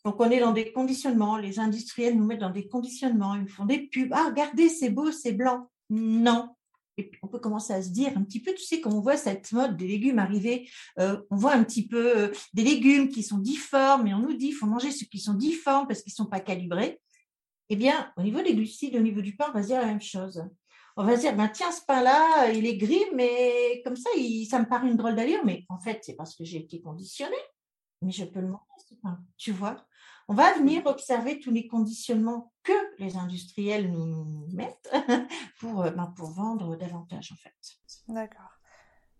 Donc 0.03 0.19
on 0.19 0.29
est 0.29 0.39
dans 0.39 0.51
des 0.51 0.71
conditionnements, 0.71 1.37
les 1.37 1.59
industriels 1.59 2.17
nous 2.17 2.25
mettent 2.25 2.39
dans 2.39 2.49
des 2.49 2.67
conditionnements, 2.67 3.35
ils 3.35 3.41
nous 3.41 3.47
font 3.47 3.65
des 3.65 3.87
pubs. 3.87 4.11
Ah, 4.11 4.25
regardez, 4.29 4.67
c'est 4.67 4.89
beau, 4.89 5.11
c'est 5.11 5.31
blanc. 5.31 5.69
Non. 5.89 6.49
Et 6.97 7.09
on 7.21 7.27
peut 7.27 7.39
commencer 7.39 7.71
à 7.73 7.81
se 7.81 7.89
dire 7.89 8.11
un 8.17 8.23
petit 8.23 8.41
peu, 8.41 8.53
tu 8.53 8.63
sais, 8.63 8.81
quand 8.81 8.91
on 8.91 8.99
voit 8.99 9.15
cette 9.15 9.51
mode 9.53 9.77
des 9.77 9.87
légumes 9.87 10.19
arriver, 10.19 10.69
euh, 10.99 11.21
on 11.29 11.37
voit 11.37 11.53
un 11.53 11.63
petit 11.63 11.87
peu 11.87 12.17
euh, 12.17 12.31
des 12.53 12.63
légumes 12.63 13.07
qui 13.07 13.23
sont 13.23 13.37
difformes, 13.37 14.07
et 14.07 14.13
on 14.13 14.19
nous 14.19 14.33
dit 14.33 14.47
il 14.47 14.53
faut 14.53 14.65
manger 14.65 14.91
ceux 14.91 15.05
qui 15.05 15.19
sont 15.19 15.35
difformes 15.35 15.87
parce 15.87 16.01
qu'ils 16.01 16.11
ne 16.11 16.25
sont 16.25 16.29
pas 16.29 16.41
calibrés. 16.41 16.99
Eh 17.69 17.77
bien, 17.77 18.11
au 18.17 18.23
niveau 18.23 18.41
des 18.41 18.53
glucides, 18.53 18.97
au 18.97 19.01
niveau 19.01 19.21
du 19.21 19.35
pain, 19.35 19.45
on 19.49 19.53
va 19.53 19.61
se 19.61 19.67
dire 19.67 19.79
la 19.79 19.87
même 19.87 20.01
chose 20.01 20.43
on 20.97 21.05
va 21.05 21.15
se 21.15 21.21
dire, 21.21 21.35
ben, 21.35 21.47
tiens, 21.47 21.71
ce 21.71 21.81
pain-là, 21.85 22.49
il 22.51 22.65
est 22.65 22.77
gris, 22.77 23.05
mais 23.15 23.81
comme 23.83 23.95
ça, 23.95 24.09
ça 24.49 24.59
me 24.59 24.67
paraît 24.67 24.89
une 24.89 24.97
drôle 24.97 25.15
d'allure. 25.15 25.41
Mais 25.45 25.65
en 25.69 25.79
fait, 25.79 25.99
c'est 26.03 26.15
parce 26.15 26.35
que 26.35 26.43
j'ai 26.43 26.57
été 26.57 26.81
conditionnée. 26.81 27.35
Mais 28.01 28.11
je 28.11 28.25
peux 28.25 28.39
le 28.39 28.47
manger, 28.47 28.63
ce 28.89 28.95
pain. 28.95 29.19
Tu 29.37 29.51
vois? 29.51 29.85
On 30.27 30.33
va 30.33 30.53
venir 30.53 30.85
observer 30.85 31.39
tous 31.39 31.51
les 31.51 31.67
conditionnements 31.67 32.53
que 32.63 32.71
les 32.99 33.17
industriels 33.17 33.91
nous 33.91 34.47
mettent 34.53 34.89
pour, 35.59 35.83
euh, 35.83 35.91
ben, 35.91 36.13
pour 36.15 36.31
vendre 36.31 36.75
davantage, 36.75 37.31
en 37.31 37.35
fait. 37.35 37.53
D'accord. 38.07 38.57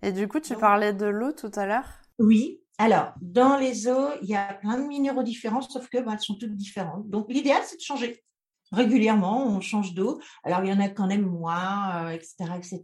Et 0.01 0.12
du 0.12 0.28
coup, 0.28 0.40
tu 0.40 0.56
parlais 0.56 0.94
de 0.94 1.06
l'eau 1.06 1.32
tout 1.32 1.51
à 1.56 1.66
l'heure? 1.66 2.01
Oui. 2.18 2.62
Alors, 2.78 3.13
dans 3.22 3.58
les 3.58 3.88
eaux, 3.88 4.10
il 4.22 4.30
y 4.30 4.36
a 4.36 4.54
plein 4.56 4.80
de 4.80 4.88
minéraux 4.88 5.22
différents, 5.22 5.62
sauf 5.62 5.88
que 5.90 6.00
ben, 6.00 6.13
elles 6.13 6.20
sont 6.20 6.36
toutes 6.36 6.56
différentes. 6.56 7.08
Donc, 7.10 7.28
l'idéal, 7.30 7.62
c'est 7.63 7.78
de 7.78 7.82
changer 7.82 8.24
régulièrement, 8.72 9.48
on 9.48 9.62
change 9.62 9.94
d'eau. 9.94 10.22
Alors, 10.44 10.63
il 10.63 10.70
y 10.70 10.74
en 10.74 10.80
a 10.80 10.90
quand 10.90 11.08
même 11.08 11.25
moins, 11.25 12.10
etc., 12.12 12.36
euh, 12.42 12.56
etc. 12.56 12.82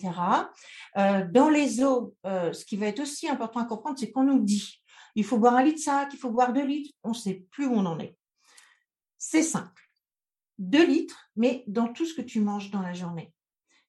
Euh, 0.97 1.25
dans 1.31 1.49
les 1.49 1.83
eaux, 1.83 2.15
euh, 2.25 2.53
ce 2.53 2.65
qui 2.65 2.77
va 2.77 2.87
être 2.87 2.99
aussi 2.99 3.27
important 3.27 3.61
à 3.61 3.65
comprendre, 3.65 3.97
c'est 3.97 4.11
qu'on 4.11 4.23
nous 4.23 4.39
dit, 4.39 4.81
il 5.15 5.23
faut 5.23 5.37
boire 5.37 5.55
un 5.55 5.63
litre 5.63 5.81
ça, 5.81 6.07
il 6.11 6.19
faut 6.19 6.31
boire 6.31 6.53
deux 6.53 6.65
litres. 6.65 6.93
On 7.03 7.09
ne 7.09 7.15
sait 7.15 7.45
plus 7.51 7.65
où 7.65 7.73
on 7.73 7.85
en 7.85 7.99
est. 7.99 8.15
C'est 9.17 9.43
simple. 9.43 9.83
Deux 10.59 10.85
litres, 10.85 11.29
mais 11.35 11.63
dans 11.67 11.87
tout 11.87 12.05
ce 12.05 12.13
que 12.13 12.21
tu 12.21 12.39
manges 12.39 12.71
dans 12.71 12.81
la 12.81 12.93
journée. 12.93 13.33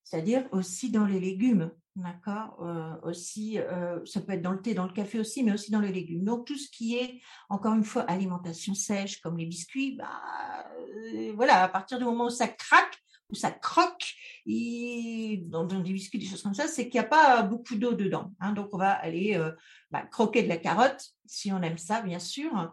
C'est-à-dire 0.05 0.49
aussi 0.53 0.91
dans 0.91 1.05
les 1.05 1.21
légumes. 1.21 1.71
D'accord 1.99 2.57
euh, 2.63 2.95
Aussi, 3.03 3.59
euh, 3.59 3.99
ça 4.05 4.21
peut 4.21 4.33
être 4.33 4.43
dans 4.43 4.53
le 4.53 4.63
thé, 4.63 4.73
dans 4.73 4.87
le 4.87 4.93
café 4.93 5.19
aussi, 5.19 5.43
mais 5.43 5.53
aussi 5.53 5.73
dans 5.73 5.81
les 5.81 5.93
légumes. 5.93 6.23
Donc, 6.23 6.47
tout 6.47 6.57
ce 6.57 6.71
qui 6.71 6.97
est, 6.97 7.21
encore 7.49 7.75
une 7.75 7.83
fois, 7.83 8.03
alimentation 8.03 8.73
sèche, 8.73 9.21
comme 9.21 9.37
les 9.37 9.47
biscuits, 9.47 9.97
bah, 9.97 10.09
euh, 10.79 11.33
voilà, 11.35 11.65
à 11.65 11.69
partir 11.69 11.99
du 11.99 12.05
moment 12.05 12.27
où 12.27 12.31
ça 12.31 12.47
craque, 12.47 12.97
où 13.31 13.35
ça 13.35 13.51
croque, 13.51 14.15
dans, 14.47 15.65
des 15.65 15.93
biscuits, 15.93 16.21
des 16.21 16.27
choses 16.27 16.43
comme 16.43 16.55
ça, 16.55 16.69
c'est 16.69 16.89
qu'il 16.89 17.01
n'y 17.01 17.05
a 17.05 17.09
pas 17.09 17.43
beaucoup 17.43 17.75
d'eau 17.75 17.95
dedans. 17.95 18.33
Hein. 18.39 18.53
donc, 18.53 18.69
on 18.73 18.79
va 18.79 18.93
aller 18.93 19.39
bah, 19.91 20.03
croquer 20.03 20.45
de 20.45 20.49
la 20.49 20.57
carotte, 20.57 21.05
si 21.27 21.53
on 21.53 21.61
aime 21.63 21.79
ça, 21.79 22.01
bien 22.01 22.21
sûr. 22.21 22.73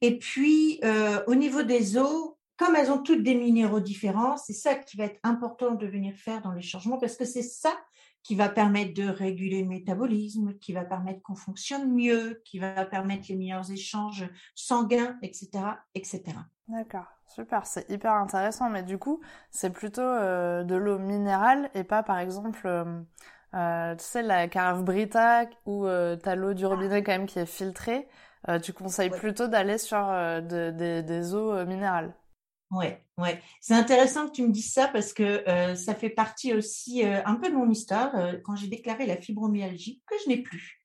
Et 0.00 0.18
puis, 0.18 0.80
au 1.28 1.34
niveau 1.34 1.62
des 1.62 1.98
eaux, 1.98 2.38
comme 2.56 2.74
elles 2.74 2.90
ont 2.90 3.02
toutes 3.02 3.22
des 3.22 3.34
minéraux 3.34 3.80
différents, 3.80 4.36
c'est 4.36 4.54
ça 4.54 4.74
qui 4.74 4.96
va 4.96 5.04
être 5.04 5.20
important 5.22 5.74
de 5.74 5.86
venir 5.86 6.16
faire 6.16 6.42
dans 6.42 6.52
les 6.52 6.62
changements, 6.62 6.98
parce 6.98 7.16
que 7.16 7.24
c'est 7.24 7.42
ça 7.42 7.72
qui 8.22 8.36
va 8.36 8.48
permettre 8.48 8.94
de 8.94 9.08
réguler 9.08 9.62
le 9.62 9.68
métabolisme, 9.68 10.54
qui 10.58 10.72
va 10.72 10.84
permettre 10.84 11.22
qu'on 11.22 11.34
fonctionne 11.34 11.92
mieux, 11.92 12.40
qui 12.44 12.58
va 12.58 12.84
permettre 12.84 13.26
les 13.28 13.36
meilleurs 13.36 13.70
échanges 13.70 14.28
sanguins, 14.54 15.18
etc., 15.22 15.50
etc. 15.94 16.22
D'accord, 16.68 17.06
super, 17.26 17.66
c'est 17.66 17.88
hyper 17.90 18.12
intéressant. 18.12 18.70
Mais 18.70 18.82
du 18.82 18.98
coup, 18.98 19.20
c'est 19.50 19.70
plutôt 19.70 20.02
euh, 20.02 20.62
de 20.62 20.76
l'eau 20.76 20.98
minérale 20.98 21.70
et 21.74 21.84
pas, 21.84 22.02
par 22.02 22.18
exemple, 22.18 22.66
euh, 22.66 23.02
euh 23.54 23.94
tu 23.96 24.04
sais, 24.04 24.22
la 24.22 24.48
carafe 24.48 24.82
Brita 24.84 25.46
où 25.66 25.86
euh, 25.86 26.16
tu 26.16 26.28
as 26.28 26.36
l'eau 26.36 26.54
du 26.54 26.64
robinet 26.64 27.02
quand 27.02 27.12
même 27.12 27.26
qui 27.26 27.38
est 27.38 27.46
filtrée. 27.46 28.08
tu 28.62 28.72
conseilles 28.72 29.10
plutôt 29.10 29.48
d'aller 29.48 29.78
sur 29.78 29.98
des 30.42 31.34
eaux 31.34 31.64
minérales. 31.66 32.14
Ouais, 32.72 33.04
ouais. 33.18 33.42
C'est 33.60 33.74
intéressant 33.74 34.26
que 34.26 34.32
tu 34.32 34.42
me 34.42 34.50
dises 34.50 34.72
ça 34.72 34.88
parce 34.88 35.12
que 35.12 35.44
ça 35.76 35.94
fait 35.94 36.08
partie 36.08 36.54
aussi 36.54 37.04
un 37.04 37.34
peu 37.34 37.50
de 37.50 37.54
mon 37.54 37.70
histoire 37.70 38.12
quand 38.44 38.56
j'ai 38.56 38.68
déclaré 38.68 39.04
la 39.06 39.18
fibromyalgie 39.18 40.02
que 40.06 40.14
je 40.24 40.30
n'ai 40.30 40.38
plus. 40.38 40.82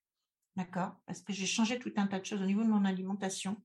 D'accord? 0.58 0.92
Parce 1.06 1.22
que 1.22 1.32
j'ai 1.32 1.46
changé 1.46 1.80
tout 1.80 1.94
un 1.96 2.08
tas 2.08 2.20
de 2.20 2.26
choses 2.26 2.42
au 2.42 2.46
niveau 2.46 2.64
de 2.64 2.68
mon 2.68 2.84
alimentation. 2.84 3.56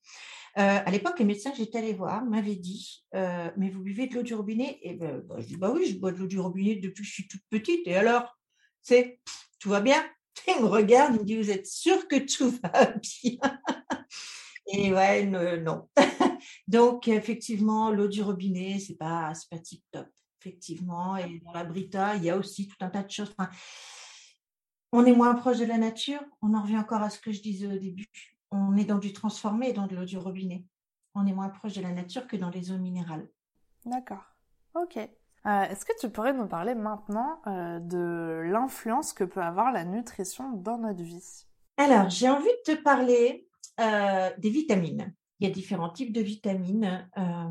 à 0.54 0.88
l'époque, 0.92 1.18
les 1.18 1.24
médecins 1.24 1.52
j'étais 1.56 1.78
allée 1.78 1.94
voir 1.94 2.24
m'avaient 2.24 2.54
dit 2.54 3.04
Mais 3.12 3.70
vous 3.70 3.82
buvez 3.82 4.06
de 4.06 4.14
l'eau 4.14 4.22
du 4.22 4.34
robinet? 4.34 4.78
Et 4.82 4.94
ben, 4.94 5.18
bah, 5.26 5.36
je 5.38 5.46
dis 5.46 5.56
Bah 5.56 5.72
oui, 5.74 5.86
je 5.86 5.98
bois 5.98 6.12
de 6.12 6.18
l'eau 6.18 6.28
du 6.28 6.38
robinet 6.38 6.76
depuis 6.76 7.02
que 7.02 7.08
je 7.08 7.12
suis 7.14 7.26
toute 7.28 7.42
petite. 7.50 7.86
Et 7.86 7.96
alors? 7.96 8.38
C'est 8.82 9.20
tout 9.58 9.70
va 9.70 9.80
bien? 9.80 10.00
Il 10.48 10.62
me 10.62 10.66
regarde, 10.66 11.14
il 11.14 11.20
me 11.20 11.24
dit 11.24 11.36
Vous 11.36 11.50
êtes 11.50 11.66
sûr 11.66 12.06
que 12.06 12.16
tout 12.16 12.50
va 12.62 12.86
bien? 13.22 13.38
Et 14.72 14.92
ouais, 14.92 15.26
non. 15.26 15.88
Donc, 16.68 17.08
effectivement, 17.08 17.90
l'eau 17.90 18.08
du 18.08 18.22
robinet, 18.22 18.78
c'est 18.78 18.96
pas, 18.96 19.32
pas 19.50 19.58
tip 19.58 19.82
top. 19.90 20.06
Effectivement. 20.40 21.16
Et 21.16 21.40
dans 21.44 21.52
la 21.52 21.64
Brita, 21.64 22.16
il 22.16 22.24
y 22.24 22.30
a 22.30 22.36
aussi 22.36 22.66
tout 22.66 22.76
un 22.80 22.90
tas 22.90 23.02
de 23.02 23.10
choses. 23.10 23.34
on 24.92 25.04
est 25.04 25.14
moins 25.14 25.34
proche 25.34 25.58
de 25.58 25.64
la 25.64 25.78
nature. 25.78 26.20
On 26.42 26.54
en 26.54 26.62
revient 26.62 26.78
encore 26.78 27.02
à 27.02 27.10
ce 27.10 27.20
que 27.20 27.32
je 27.32 27.40
disais 27.40 27.66
au 27.66 27.78
début. 27.78 28.08
On 28.50 28.76
est 28.76 28.84
dans 28.84 28.98
du 28.98 29.12
transformé, 29.12 29.72
dans 29.72 29.86
de 29.86 29.96
l'eau 29.96 30.04
du 30.04 30.18
robinet. 30.18 30.64
On 31.14 31.26
est 31.26 31.32
moins 31.32 31.48
proche 31.48 31.74
de 31.74 31.82
la 31.82 31.92
nature 31.92 32.26
que 32.26 32.36
dans 32.36 32.50
les 32.50 32.72
eaux 32.72 32.78
minérales. 32.78 33.28
D'accord. 33.84 34.24
Ok. 34.74 34.96
Euh, 34.96 35.62
est-ce 35.64 35.84
que 35.84 35.92
tu 35.98 36.08
pourrais 36.08 36.32
nous 36.32 36.46
parler 36.46 36.74
maintenant 36.74 37.40
euh, 37.46 37.80
de 37.80 38.42
l'influence 38.44 39.12
que 39.12 39.24
peut 39.24 39.42
avoir 39.42 39.72
la 39.72 39.84
nutrition 39.84 40.52
dans 40.52 40.78
notre 40.78 41.02
vie? 41.02 41.46
Alors, 41.76 42.10
j'ai 42.10 42.28
envie 42.28 42.44
de 42.44 42.74
te 42.74 42.82
parler 42.82 43.48
euh, 43.80 44.30
des 44.38 44.50
vitamines. 44.50 45.14
Il 45.42 45.48
y 45.48 45.50
a 45.50 45.54
différents 45.54 45.90
types 45.90 46.12
de 46.12 46.20
vitamines. 46.20 47.10
Euh, 47.18 47.50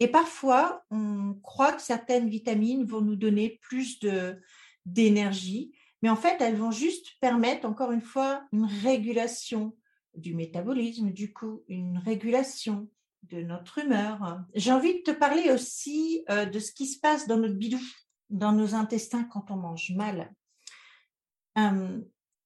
et 0.00 0.08
parfois, 0.08 0.82
on 0.90 1.34
croit 1.42 1.74
que 1.74 1.82
certaines 1.82 2.30
vitamines 2.30 2.86
vont 2.86 3.02
nous 3.02 3.16
donner 3.16 3.58
plus 3.60 4.00
d'énergie, 4.86 5.70
mais 6.00 6.08
en 6.08 6.16
fait, 6.16 6.40
elles 6.40 6.56
vont 6.56 6.70
juste 6.70 7.08
permettre, 7.20 7.68
encore 7.68 7.92
une 7.92 8.00
fois, 8.00 8.44
une 8.50 8.64
régulation 8.64 9.76
du 10.14 10.34
métabolisme, 10.34 11.10
du 11.10 11.34
coup, 11.34 11.64
une 11.68 11.98
régulation 11.98 12.88
de 13.24 13.42
notre 13.42 13.76
humeur. 13.76 14.40
J'ai 14.54 14.72
envie 14.72 14.94
de 14.94 15.02
te 15.02 15.10
parler 15.10 15.50
aussi 15.50 16.24
euh, 16.30 16.46
de 16.46 16.58
ce 16.58 16.72
qui 16.72 16.86
se 16.86 16.98
passe 16.98 17.26
dans 17.26 17.36
notre 17.36 17.56
bidou, 17.56 17.80
dans 18.30 18.52
nos 18.52 18.74
intestins 18.74 19.24
quand 19.24 19.50
on 19.50 19.56
mange 19.56 19.92
mal. 19.94 20.32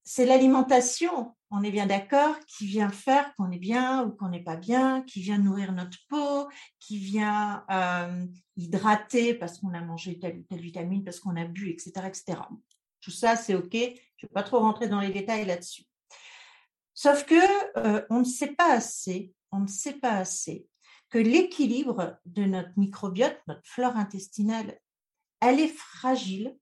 c'est 0.02 0.26
l'alimentation 0.26 1.36
on 1.54 1.62
est 1.62 1.70
bien 1.70 1.86
d'accord, 1.86 2.34
qui 2.46 2.66
vient 2.66 2.88
faire 2.88 3.34
qu'on 3.36 3.50
est 3.50 3.58
bien 3.58 4.04
ou 4.04 4.12
qu'on 4.12 4.30
n'est 4.30 4.42
pas 4.42 4.56
bien, 4.56 5.02
qui 5.02 5.20
vient 5.20 5.36
nourrir 5.36 5.72
notre 5.72 5.98
peau, 6.08 6.48
qui 6.80 6.96
vient 6.96 7.64
euh, 7.70 8.26
hydrater 8.56 9.34
parce 9.34 9.58
qu'on 9.58 9.74
a 9.74 9.82
mangé 9.82 10.18
telle 10.18 10.38
ou 10.38 10.42
telle 10.44 10.62
vitamine, 10.62 11.04
parce 11.04 11.20
qu'on 11.20 11.36
a 11.36 11.44
bu, 11.44 11.68
etc., 11.68 11.92
etc. 12.06 12.38
Tout 13.02 13.10
ça, 13.10 13.36
c'est 13.36 13.54
OK. 13.54 13.72
Je 13.74 13.76
ne 13.76 14.28
vais 14.28 14.32
pas 14.32 14.42
trop 14.42 14.60
rentrer 14.60 14.88
dans 14.88 15.00
les 15.00 15.10
détails 15.10 15.44
là-dessus. 15.44 15.84
Sauf 16.94 17.26
que 17.26 17.34
euh, 17.78 18.02
on 18.08 18.20
ne 18.20 18.24
sait 18.24 18.54
pas 18.54 18.72
assez, 18.72 19.34
on 19.50 19.60
ne 19.60 19.66
sait 19.66 19.94
pas 19.94 20.16
assez 20.16 20.66
que 21.10 21.18
l'équilibre 21.18 22.18
de 22.24 22.44
notre 22.44 22.70
microbiote, 22.78 23.38
notre 23.46 23.66
flore 23.66 23.96
intestinale, 23.96 24.78
elle 25.40 25.60
est 25.60 25.74
fragile 25.74 26.56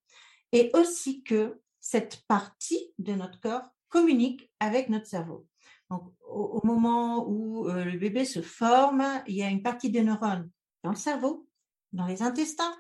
et 0.50 0.73
aussi 0.75 1.23
que 1.23 1.61
cette 1.78 2.25
partie 2.26 2.92
de 2.99 3.14
notre 3.14 3.38
corps 3.38 3.70
communique 3.90 4.50
avec 4.61 4.88
notre 4.88 5.06
cerveau. 5.06 5.47
Donc, 5.90 6.12
au, 6.26 6.61
moment 6.64 7.28
où 7.28 7.68
euh, 7.68 7.85
le 7.85 7.99
bébé 7.99 8.25
se 8.25 8.40
forme, 8.40 9.04
il 9.26 9.35
y 9.35 9.42
a 9.42 9.50
une 9.50 9.62
partie 9.62 9.90
des 9.90 10.02
neurones 10.02 10.50
dans 10.85 10.90
le 10.90 10.97
cerveau, 10.97 11.49
dans 11.92 12.06
les 12.06 12.23
intestins 12.23 12.75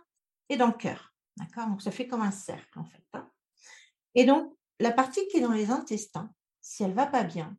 et 0.48 0.56
dans 0.56 0.68
le 0.68 0.72
cœur. 0.72 1.12
D'accord? 1.36 1.66
Donc, 1.66 1.82
ça 1.82 1.90
fait 1.90 2.06
comme 2.06 2.22
un 2.22 2.30
cercle, 2.30 2.78
en 2.78 2.84
fait. 2.84 3.04
Hein. 3.12 3.28
et 4.14 4.24
donc, 4.24 4.54
la 4.78 4.92
partie 4.92 5.26
qui 5.28 5.38
est 5.38 5.42
dans 5.42 5.52
les 5.52 5.70
intestins, 5.70 6.32
si 6.60 6.84
elle 6.84 6.94
va 6.94 7.06
pas 7.06 7.24
bien, 7.24 7.56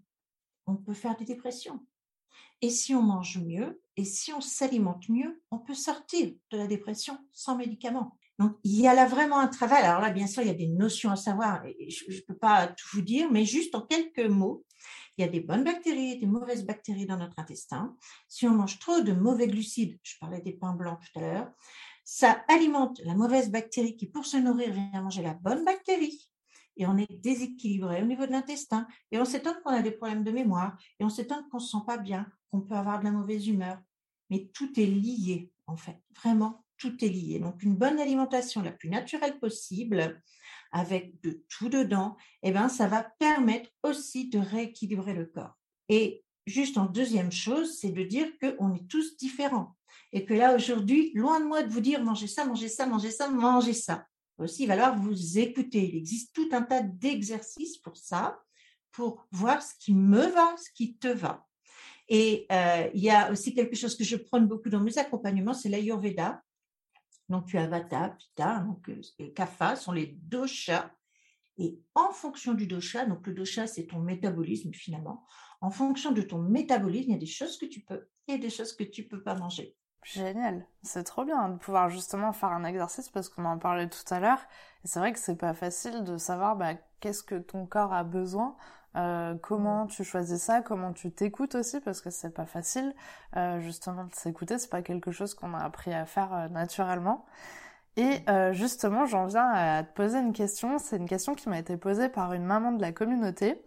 on 0.65 0.75
peut 0.75 0.93
faire 0.93 1.15
des 1.17 1.25
dépressions. 1.25 1.85
Et 2.61 2.69
si 2.69 2.95
on 2.95 3.01
mange 3.01 3.39
mieux 3.39 3.81
et 3.97 4.05
si 4.05 4.31
on 4.33 4.41
s'alimente 4.41 5.09
mieux, 5.09 5.43
on 5.51 5.59
peut 5.59 5.73
sortir 5.73 6.33
de 6.51 6.57
la 6.57 6.67
dépression 6.67 7.17
sans 7.31 7.55
médicaments. 7.55 8.17
Donc, 8.41 8.57
il 8.63 8.81
y 8.81 8.87
a 8.87 8.95
là 8.95 9.05
vraiment 9.05 9.37
un 9.37 9.47
travail. 9.47 9.83
Alors 9.83 10.01
là, 10.01 10.09
bien 10.09 10.25
sûr, 10.25 10.41
il 10.41 10.47
y 10.47 10.51
a 10.51 10.55
des 10.55 10.67
notions 10.67 11.11
à 11.11 11.15
savoir. 11.15 11.63
je 11.87 12.15
ne 12.15 12.21
peux 12.21 12.35
pas 12.35 12.65
tout 12.69 12.87
vous 12.93 13.03
dire, 13.03 13.31
mais 13.31 13.45
juste 13.45 13.75
en 13.75 13.81
quelques 13.81 14.25
mots, 14.25 14.65
il 15.15 15.21
y 15.21 15.27
a 15.27 15.27
des 15.27 15.41
bonnes 15.41 15.63
bactéries 15.63 16.13
et 16.13 16.15
des 16.15 16.25
mauvaises 16.25 16.65
bactéries 16.65 17.05
dans 17.05 17.17
notre 17.17 17.37
intestin. 17.37 17.95
Si 18.27 18.47
on 18.47 18.55
mange 18.55 18.79
trop 18.79 19.01
de 19.01 19.13
mauvais 19.13 19.47
glucides, 19.47 19.99
je 20.01 20.15
parlais 20.19 20.41
des 20.41 20.53
pains 20.53 20.73
blancs 20.73 20.97
tout 21.01 21.19
à 21.19 21.21
l'heure, 21.21 21.51
ça 22.03 22.43
alimente 22.47 22.99
la 23.05 23.13
mauvaise 23.13 23.51
bactérie 23.51 23.95
qui, 23.95 24.07
pour 24.07 24.25
se 24.25 24.37
nourrir, 24.37 24.73
vient 24.73 25.03
manger 25.03 25.21
la 25.21 25.35
bonne 25.35 25.63
bactérie. 25.63 26.27
Et 26.77 26.87
on 26.87 26.97
est 26.97 27.21
déséquilibré 27.21 28.01
au 28.01 28.07
niveau 28.07 28.25
de 28.25 28.31
l'intestin. 28.31 28.87
Et 29.11 29.19
on 29.19 29.25
s'étonne 29.25 29.61
qu'on 29.63 29.69
a 29.69 29.83
des 29.83 29.91
problèmes 29.91 30.23
de 30.23 30.31
mémoire. 30.31 30.75
Et 30.99 31.03
on 31.03 31.09
s'étonne 31.09 31.47
qu'on 31.51 31.57
ne 31.57 31.61
se 31.61 31.69
sent 31.77 31.83
pas 31.85 31.99
bien, 31.99 32.25
qu'on 32.49 32.61
peut 32.61 32.73
avoir 32.73 32.97
de 33.01 33.03
la 33.03 33.11
mauvaise 33.11 33.47
humeur. 33.47 33.77
Mais 34.31 34.49
tout 34.51 34.79
est 34.79 34.87
lié, 34.87 35.51
en 35.67 35.77
fait. 35.77 36.01
Vraiment, 36.23 36.65
tout 36.81 37.05
est 37.05 37.09
lié. 37.09 37.39
Donc, 37.39 37.61
une 37.61 37.75
bonne 37.75 37.99
alimentation 37.99 38.63
la 38.63 38.71
plus 38.71 38.89
naturelle 38.89 39.39
possible, 39.39 40.19
avec 40.71 41.21
de 41.21 41.43
tout 41.47 41.69
dedans, 41.69 42.17
eh 42.41 42.51
ben, 42.51 42.69
ça 42.69 42.87
va 42.87 43.03
permettre 43.03 43.69
aussi 43.83 44.29
de 44.29 44.39
rééquilibrer 44.39 45.13
le 45.13 45.25
corps. 45.25 45.55
Et 45.89 46.23
juste 46.47 46.77
en 46.79 46.85
deuxième 46.85 47.31
chose, 47.31 47.77
c'est 47.79 47.91
de 47.91 48.03
dire 48.03 48.27
qu'on 48.39 48.73
est 48.73 48.87
tous 48.87 49.15
différents. 49.17 49.75
Et 50.11 50.25
que 50.25 50.33
là, 50.33 50.55
aujourd'hui, 50.55 51.11
loin 51.13 51.39
de 51.39 51.45
moi 51.45 51.61
de 51.61 51.69
vous 51.69 51.81
dire 51.81 52.03
mangez 52.03 52.27
ça, 52.27 52.45
mangez 52.45 52.67
ça, 52.67 52.87
mangez 52.87 53.11
ça, 53.11 53.29
mangez 53.29 53.73
ça. 53.73 54.07
Aussi, 54.39 54.63
il 54.63 54.67
va 54.67 54.73
falloir 54.75 54.97
vous 54.97 55.37
écouter. 55.37 55.87
Il 55.87 55.97
existe 55.97 56.33
tout 56.33 56.49
un 56.51 56.63
tas 56.63 56.81
d'exercices 56.81 57.77
pour 57.77 57.95
ça, 57.95 58.41
pour 58.91 59.23
voir 59.31 59.61
ce 59.61 59.73
qui 59.79 59.93
me 59.93 60.25
va, 60.25 60.55
ce 60.57 60.69
qui 60.73 60.97
te 60.97 61.09
va. 61.09 61.45
Et 62.09 62.47
euh, 62.51 62.89
il 62.93 63.03
y 63.03 63.09
a 63.11 63.31
aussi 63.31 63.53
quelque 63.53 63.75
chose 63.75 63.95
que 63.95 64.03
je 64.03 64.15
prône 64.15 64.47
beaucoup 64.47 64.69
dans 64.69 64.81
mes 64.81 64.97
accompagnements, 64.97 65.53
c'est 65.53 65.69
l'Ayurveda. 65.69 66.41
Donc, 67.31 67.45
tu 67.45 67.57
as 67.57 67.65
Vata, 67.65 68.09
Pitta, 68.09 68.59
donc, 68.59 68.89
euh, 68.89 69.01
et 69.17 69.31
Kapha 69.31 69.75
sont 69.75 69.93
les 69.93 70.07
doshas. 70.07 70.91
Et 71.57 71.79
en 71.95 72.11
fonction 72.11 72.53
du 72.53 72.67
dosha, 72.67 73.05
donc 73.05 73.25
le 73.27 73.33
dosha, 73.33 73.67
c'est 73.67 73.85
ton 73.85 73.99
métabolisme 73.99 74.73
finalement. 74.73 75.25
En 75.59 75.69
fonction 75.69 76.11
de 76.11 76.21
ton 76.21 76.39
métabolisme, 76.39 77.09
il 77.09 77.13
y 77.13 77.17
a 77.17 77.19
des 77.19 77.25
choses 77.25 77.57
que 77.57 77.65
tu 77.65 77.81
peux 77.81 78.09
et 78.27 78.37
des 78.37 78.49
choses 78.49 78.73
que 78.73 78.83
tu 78.83 79.07
peux 79.07 79.21
pas 79.21 79.35
manger. 79.35 79.75
Génial, 80.03 80.65
c'est 80.81 81.03
trop 81.03 81.23
bien 81.23 81.49
de 81.49 81.57
pouvoir 81.57 81.89
justement 81.89 82.33
faire 82.33 82.49
un 82.49 82.63
exercice 82.63 83.09
parce 83.09 83.29
qu'on 83.29 83.45
en 83.45 83.59
parlait 83.59 83.87
tout 83.87 84.13
à 84.13 84.19
l'heure. 84.19 84.41
C'est 84.83 84.99
vrai 84.99 85.13
que 85.13 85.19
c'est 85.19 85.35
pas 85.35 85.53
facile 85.53 86.03
de 86.03 86.17
savoir 86.17 86.55
bah, 86.55 86.73
qu'est-ce 86.99 87.21
que 87.21 87.35
ton 87.35 87.67
corps 87.67 87.93
a 87.93 88.03
besoin 88.03 88.57
euh, 88.95 89.35
comment 89.41 89.87
tu 89.87 90.03
choisis 90.03 90.41
ça, 90.41 90.61
comment 90.61 90.91
tu 90.91 91.11
t'écoutes 91.11 91.55
aussi, 91.55 91.79
parce 91.79 92.01
que 92.01 92.09
c'est 92.09 92.33
pas 92.33 92.45
facile. 92.45 92.93
Euh, 93.37 93.59
justement, 93.59 94.05
de 94.05 94.13
s'écouter, 94.13 94.57
c'est 94.57 94.69
pas 94.69 94.81
quelque 94.81 95.11
chose 95.11 95.33
qu'on 95.33 95.53
a 95.53 95.59
appris 95.59 95.93
à 95.93 96.05
faire 96.05 96.33
euh, 96.33 96.49
naturellement. 96.49 97.25
Et 97.97 98.23
justement, 98.53 99.05
j'en 99.05 99.25
viens 99.25 99.49
à 99.49 99.83
te 99.83 99.93
poser 99.93 100.17
une 100.19 100.31
question. 100.31 100.77
C'est 100.77 100.95
une 100.95 101.09
question 101.09 101.35
qui 101.35 101.49
m'a 101.49 101.59
été 101.59 101.75
posée 101.75 102.07
par 102.07 102.31
une 102.31 102.45
maman 102.45 102.71
de 102.71 102.79
la 102.81 102.93
communauté. 102.93 103.61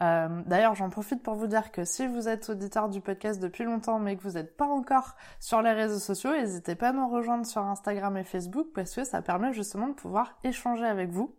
D'ailleurs, 0.00 0.74
j'en 0.74 0.88
profite 0.88 1.22
pour 1.22 1.34
vous 1.34 1.48
dire 1.48 1.70
que 1.70 1.84
si 1.84 2.06
vous 2.06 2.28
êtes 2.28 2.48
auditeur 2.48 2.88
du 2.88 3.02
podcast 3.02 3.38
depuis 3.42 3.64
longtemps, 3.64 3.98
mais 3.98 4.16
que 4.16 4.22
vous 4.22 4.32
n'êtes 4.32 4.56
pas 4.56 4.64
encore 4.64 5.16
sur 5.38 5.60
les 5.60 5.72
réseaux 5.72 5.98
sociaux, 5.98 6.32
n'hésitez 6.32 6.76
pas 6.76 6.88
à 6.88 6.92
nous 6.92 7.10
rejoindre 7.10 7.44
sur 7.44 7.62
Instagram 7.62 8.16
et 8.16 8.24
Facebook 8.24 8.68
parce 8.74 8.94
que 8.94 9.04
ça 9.04 9.20
permet 9.20 9.52
justement 9.52 9.88
de 9.88 9.94
pouvoir 9.94 10.38
échanger 10.44 10.86
avec 10.86 11.10
vous. 11.10 11.37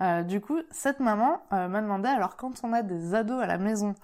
Euh, 0.00 0.22
du 0.22 0.40
coup, 0.40 0.58
cette 0.70 1.00
maman 1.00 1.42
euh, 1.52 1.68
m'a 1.68 1.82
demandé, 1.82 2.08
alors 2.08 2.36
quand 2.36 2.60
on 2.62 2.72
a 2.72 2.82
des 2.82 3.14
ados 3.14 3.42
à 3.42 3.46
la 3.46 3.58
maison 3.58 3.94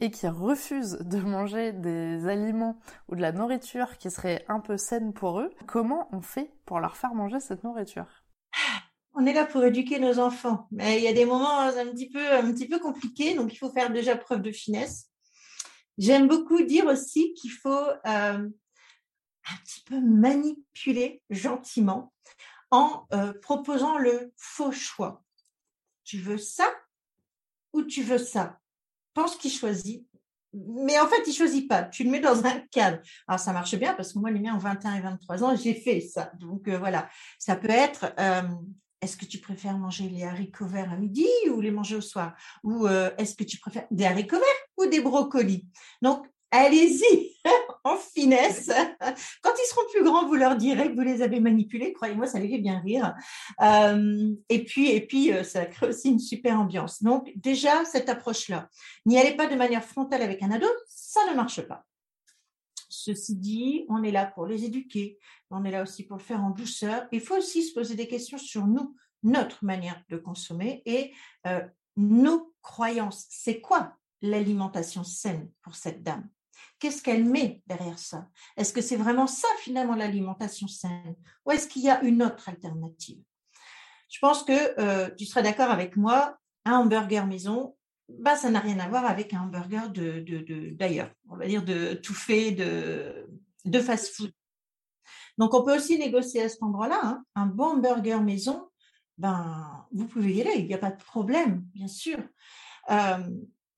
et 0.00 0.10
qui 0.10 0.26
refusent 0.26 0.98
de 1.00 1.18
manger 1.20 1.72
des 1.72 2.26
aliments 2.26 2.78
ou 3.08 3.16
de 3.16 3.20
la 3.20 3.32
nourriture 3.32 3.98
qui 3.98 4.10
serait 4.10 4.44
un 4.48 4.60
peu 4.60 4.76
saine 4.78 5.12
pour 5.12 5.40
eux, 5.40 5.52
comment 5.66 6.08
on 6.12 6.22
fait 6.22 6.50
pour 6.64 6.80
leur 6.80 6.96
faire 6.96 7.14
manger 7.14 7.38
cette 7.38 7.64
nourriture? 7.64 8.06
On 9.14 9.26
est 9.26 9.34
là 9.34 9.44
pour 9.44 9.62
éduquer 9.62 9.98
nos 9.98 10.18
enfants, 10.18 10.68
mais 10.70 10.96
il 10.96 11.04
y 11.04 11.08
a 11.08 11.12
des 11.12 11.26
moments 11.26 11.60
un 11.60 11.86
petit 11.88 12.08
peu, 12.08 12.32
un 12.32 12.50
petit 12.50 12.66
peu 12.66 12.78
compliqués, 12.78 13.34
donc 13.34 13.52
il 13.52 13.56
faut 13.56 13.70
faire 13.70 13.92
déjà 13.92 14.16
preuve 14.16 14.40
de 14.40 14.50
finesse. 14.50 15.10
J'aime 15.98 16.28
beaucoup 16.28 16.62
dire 16.62 16.86
aussi 16.86 17.34
qu'il 17.34 17.52
faut 17.52 17.68
euh, 17.68 17.98
un 18.06 19.56
petit 19.64 19.82
peu 19.84 20.00
manipuler 20.00 21.22
gentiment 21.28 22.10
en 22.70 23.06
proposant 23.42 23.98
le 23.98 24.32
faux 24.38 24.72
choix 24.72 25.22
veux 26.18 26.38
ça 26.38 26.68
ou 27.72 27.82
tu 27.82 28.02
veux 28.02 28.18
ça? 28.18 28.58
Pense 29.14 29.36
qu'il 29.36 29.52
choisit. 29.52 30.06
Mais 30.54 30.98
en 30.98 31.06
fait, 31.06 31.22
il 31.26 31.32
choisit 31.32 31.68
pas. 31.68 31.84
Tu 31.84 32.04
le 32.04 32.10
mets 32.10 32.20
dans 32.20 32.44
un 32.44 32.60
cadre. 32.70 32.98
Alors, 33.26 33.40
ça 33.40 33.52
marche 33.52 33.74
bien 33.76 33.94
parce 33.94 34.12
que 34.12 34.18
moi, 34.18 34.30
les 34.30 34.40
miens 34.40 34.54
ont 34.54 34.58
21 34.58 34.96
et 34.96 35.00
23 35.00 35.44
ans, 35.44 35.56
j'ai 35.56 35.74
fait 35.74 36.00
ça. 36.00 36.30
Donc, 36.38 36.68
euh, 36.68 36.78
voilà. 36.78 37.08
Ça 37.38 37.56
peut 37.56 37.70
être, 37.70 38.12
euh, 38.18 38.42
est-ce 39.00 39.16
que 39.16 39.24
tu 39.24 39.38
préfères 39.38 39.78
manger 39.78 40.08
les 40.08 40.24
haricots 40.24 40.66
verts 40.66 40.92
à 40.92 40.96
midi 40.96 41.26
ou 41.50 41.60
les 41.60 41.70
manger 41.70 41.96
au 41.96 42.00
soir? 42.02 42.34
Ou 42.62 42.86
est-ce 42.86 43.34
que 43.34 43.44
tu 43.44 43.58
préfères 43.58 43.86
des 43.90 44.04
haricots 44.04 44.36
verts 44.36 44.66
ou 44.76 44.86
des 44.86 45.00
brocolis? 45.00 45.66
Donc, 46.02 46.26
allez-y 46.52 47.32
en 47.84 47.96
finesse. 47.96 48.70
Quand 49.42 49.52
ils 49.58 49.68
seront 49.68 49.88
plus 49.90 50.04
grands, 50.04 50.26
vous 50.26 50.36
leur 50.36 50.56
direz 50.56 50.90
que 50.90 50.94
vous 50.94 51.00
les 51.00 51.22
avez 51.22 51.40
manipulés. 51.40 51.92
Croyez-moi, 51.92 52.26
ça 52.26 52.38
les 52.38 52.48
fait 52.48 52.58
bien 52.58 52.78
rire. 52.80 53.14
Euh, 53.60 54.32
et 54.48 54.64
puis, 54.64 54.90
et 54.90 55.04
puis, 55.04 55.32
euh, 55.32 55.42
ça 55.42 55.66
crée 55.66 55.88
aussi 55.88 56.10
une 56.10 56.20
super 56.20 56.60
ambiance. 56.60 57.02
Donc, 57.02 57.32
déjà, 57.34 57.84
cette 57.84 58.08
approche-là, 58.08 58.68
n'y 59.06 59.18
allez 59.18 59.34
pas 59.34 59.48
de 59.48 59.56
manière 59.56 59.84
frontale 59.84 60.22
avec 60.22 60.42
un 60.42 60.52
ado, 60.52 60.68
ça 60.86 61.20
ne 61.30 61.34
marche 61.34 61.62
pas. 61.62 61.84
Ceci 62.88 63.34
dit, 63.34 63.86
on 63.88 64.02
est 64.04 64.12
là 64.12 64.26
pour 64.26 64.46
les 64.46 64.64
éduquer, 64.64 65.18
on 65.50 65.64
est 65.64 65.70
là 65.70 65.82
aussi 65.82 66.04
pour 66.04 66.18
le 66.18 66.22
faire 66.22 66.44
en 66.44 66.50
douceur. 66.50 67.08
Il 67.10 67.20
faut 67.20 67.36
aussi 67.36 67.62
se 67.62 67.74
poser 67.74 67.94
des 67.94 68.06
questions 68.06 68.38
sur 68.38 68.66
nous, 68.66 68.94
notre 69.22 69.64
manière 69.64 70.02
de 70.10 70.18
consommer 70.18 70.82
et 70.84 71.12
euh, 71.46 71.62
nos 71.96 72.54
croyances. 72.60 73.26
C'est 73.30 73.60
quoi 73.60 73.96
l'alimentation 74.20 75.04
saine 75.04 75.50
pour 75.62 75.74
cette 75.74 76.02
dame? 76.02 76.28
Qu'est-ce 76.78 77.02
qu'elle 77.02 77.24
met 77.24 77.62
derrière 77.66 77.98
ça? 77.98 78.28
Est-ce 78.56 78.72
que 78.72 78.80
c'est 78.80 78.96
vraiment 78.96 79.26
ça 79.26 79.48
finalement 79.60 79.94
l'alimentation 79.94 80.66
saine? 80.66 81.14
Ou 81.46 81.52
est-ce 81.52 81.68
qu'il 81.68 81.82
y 81.82 81.90
a 81.90 82.02
une 82.02 82.22
autre 82.22 82.48
alternative? 82.48 83.22
Je 84.08 84.18
pense 84.18 84.42
que 84.42 84.80
euh, 84.80 85.10
tu 85.16 85.24
seras 85.24 85.42
d'accord 85.42 85.70
avec 85.70 85.96
moi, 85.96 86.36
un 86.64 86.78
hamburger 86.78 87.26
maison, 87.26 87.76
bah, 88.08 88.36
ça 88.36 88.50
n'a 88.50 88.60
rien 88.60 88.78
à 88.78 88.88
voir 88.88 89.06
avec 89.06 89.32
un 89.32 89.42
hamburger 89.42 89.90
de, 89.90 90.24
d'ailleurs, 90.74 91.10
on 91.28 91.36
va 91.36 91.46
dire 91.46 91.64
de 91.64 91.94
tout 91.94 92.14
fait, 92.14 92.52
de, 92.52 93.26
de 93.64 93.80
fast-food. 93.80 94.32
Donc 95.38 95.54
on 95.54 95.64
peut 95.64 95.76
aussi 95.76 95.98
négocier 95.98 96.42
à 96.42 96.48
cet 96.48 96.62
endroit-là. 96.62 97.00
Hein. 97.02 97.24
Un 97.34 97.46
bon 97.46 97.76
hamburger 97.76 98.20
maison, 98.22 98.68
ben, 99.18 99.86
vous 99.92 100.06
pouvez 100.06 100.34
y 100.34 100.40
aller, 100.42 100.58
il 100.58 100.66
n'y 100.66 100.74
a 100.74 100.78
pas 100.78 100.90
de 100.90 101.02
problème, 101.02 101.64
bien 101.74 101.88
sûr. 101.88 102.18
Euh, 102.90 103.30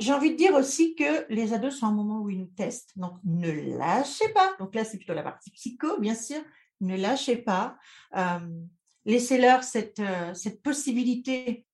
j'ai 0.04 0.12
envie 0.12 0.32
de 0.32 0.36
dire 0.36 0.54
aussi 0.54 0.94
que 0.94 1.26
les 1.32 1.54
ados 1.54 1.78
sont 1.78 1.86
un 1.86 1.92
moment 1.92 2.20
où 2.20 2.28
ils 2.28 2.38
nous 2.38 2.46
testent. 2.46 2.92
Donc, 2.96 3.18
ne 3.24 3.50
lâchez 3.50 4.28
pas. 4.34 4.54
Donc 4.58 4.74
là, 4.74 4.84
c'est 4.84 4.98
plutôt 4.98 5.14
la 5.14 5.22
partie 5.22 5.50
psycho, 5.50 5.98
bien 5.98 6.14
sûr. 6.14 6.42
Ne 6.82 6.96
lâchez 6.96 7.36
pas. 7.36 7.78
Euh, 8.14 8.60
laissez-leur 9.06 9.64
cette, 9.64 10.00
euh, 10.00 10.34
cette 10.34 10.62
possibilité 10.62 11.66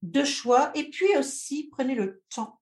de 0.00 0.24
choix. 0.24 0.70
Et 0.74 0.88
puis 0.88 1.14
aussi, 1.18 1.68
prenez 1.70 1.94
le 1.94 2.22
temps. 2.34 2.58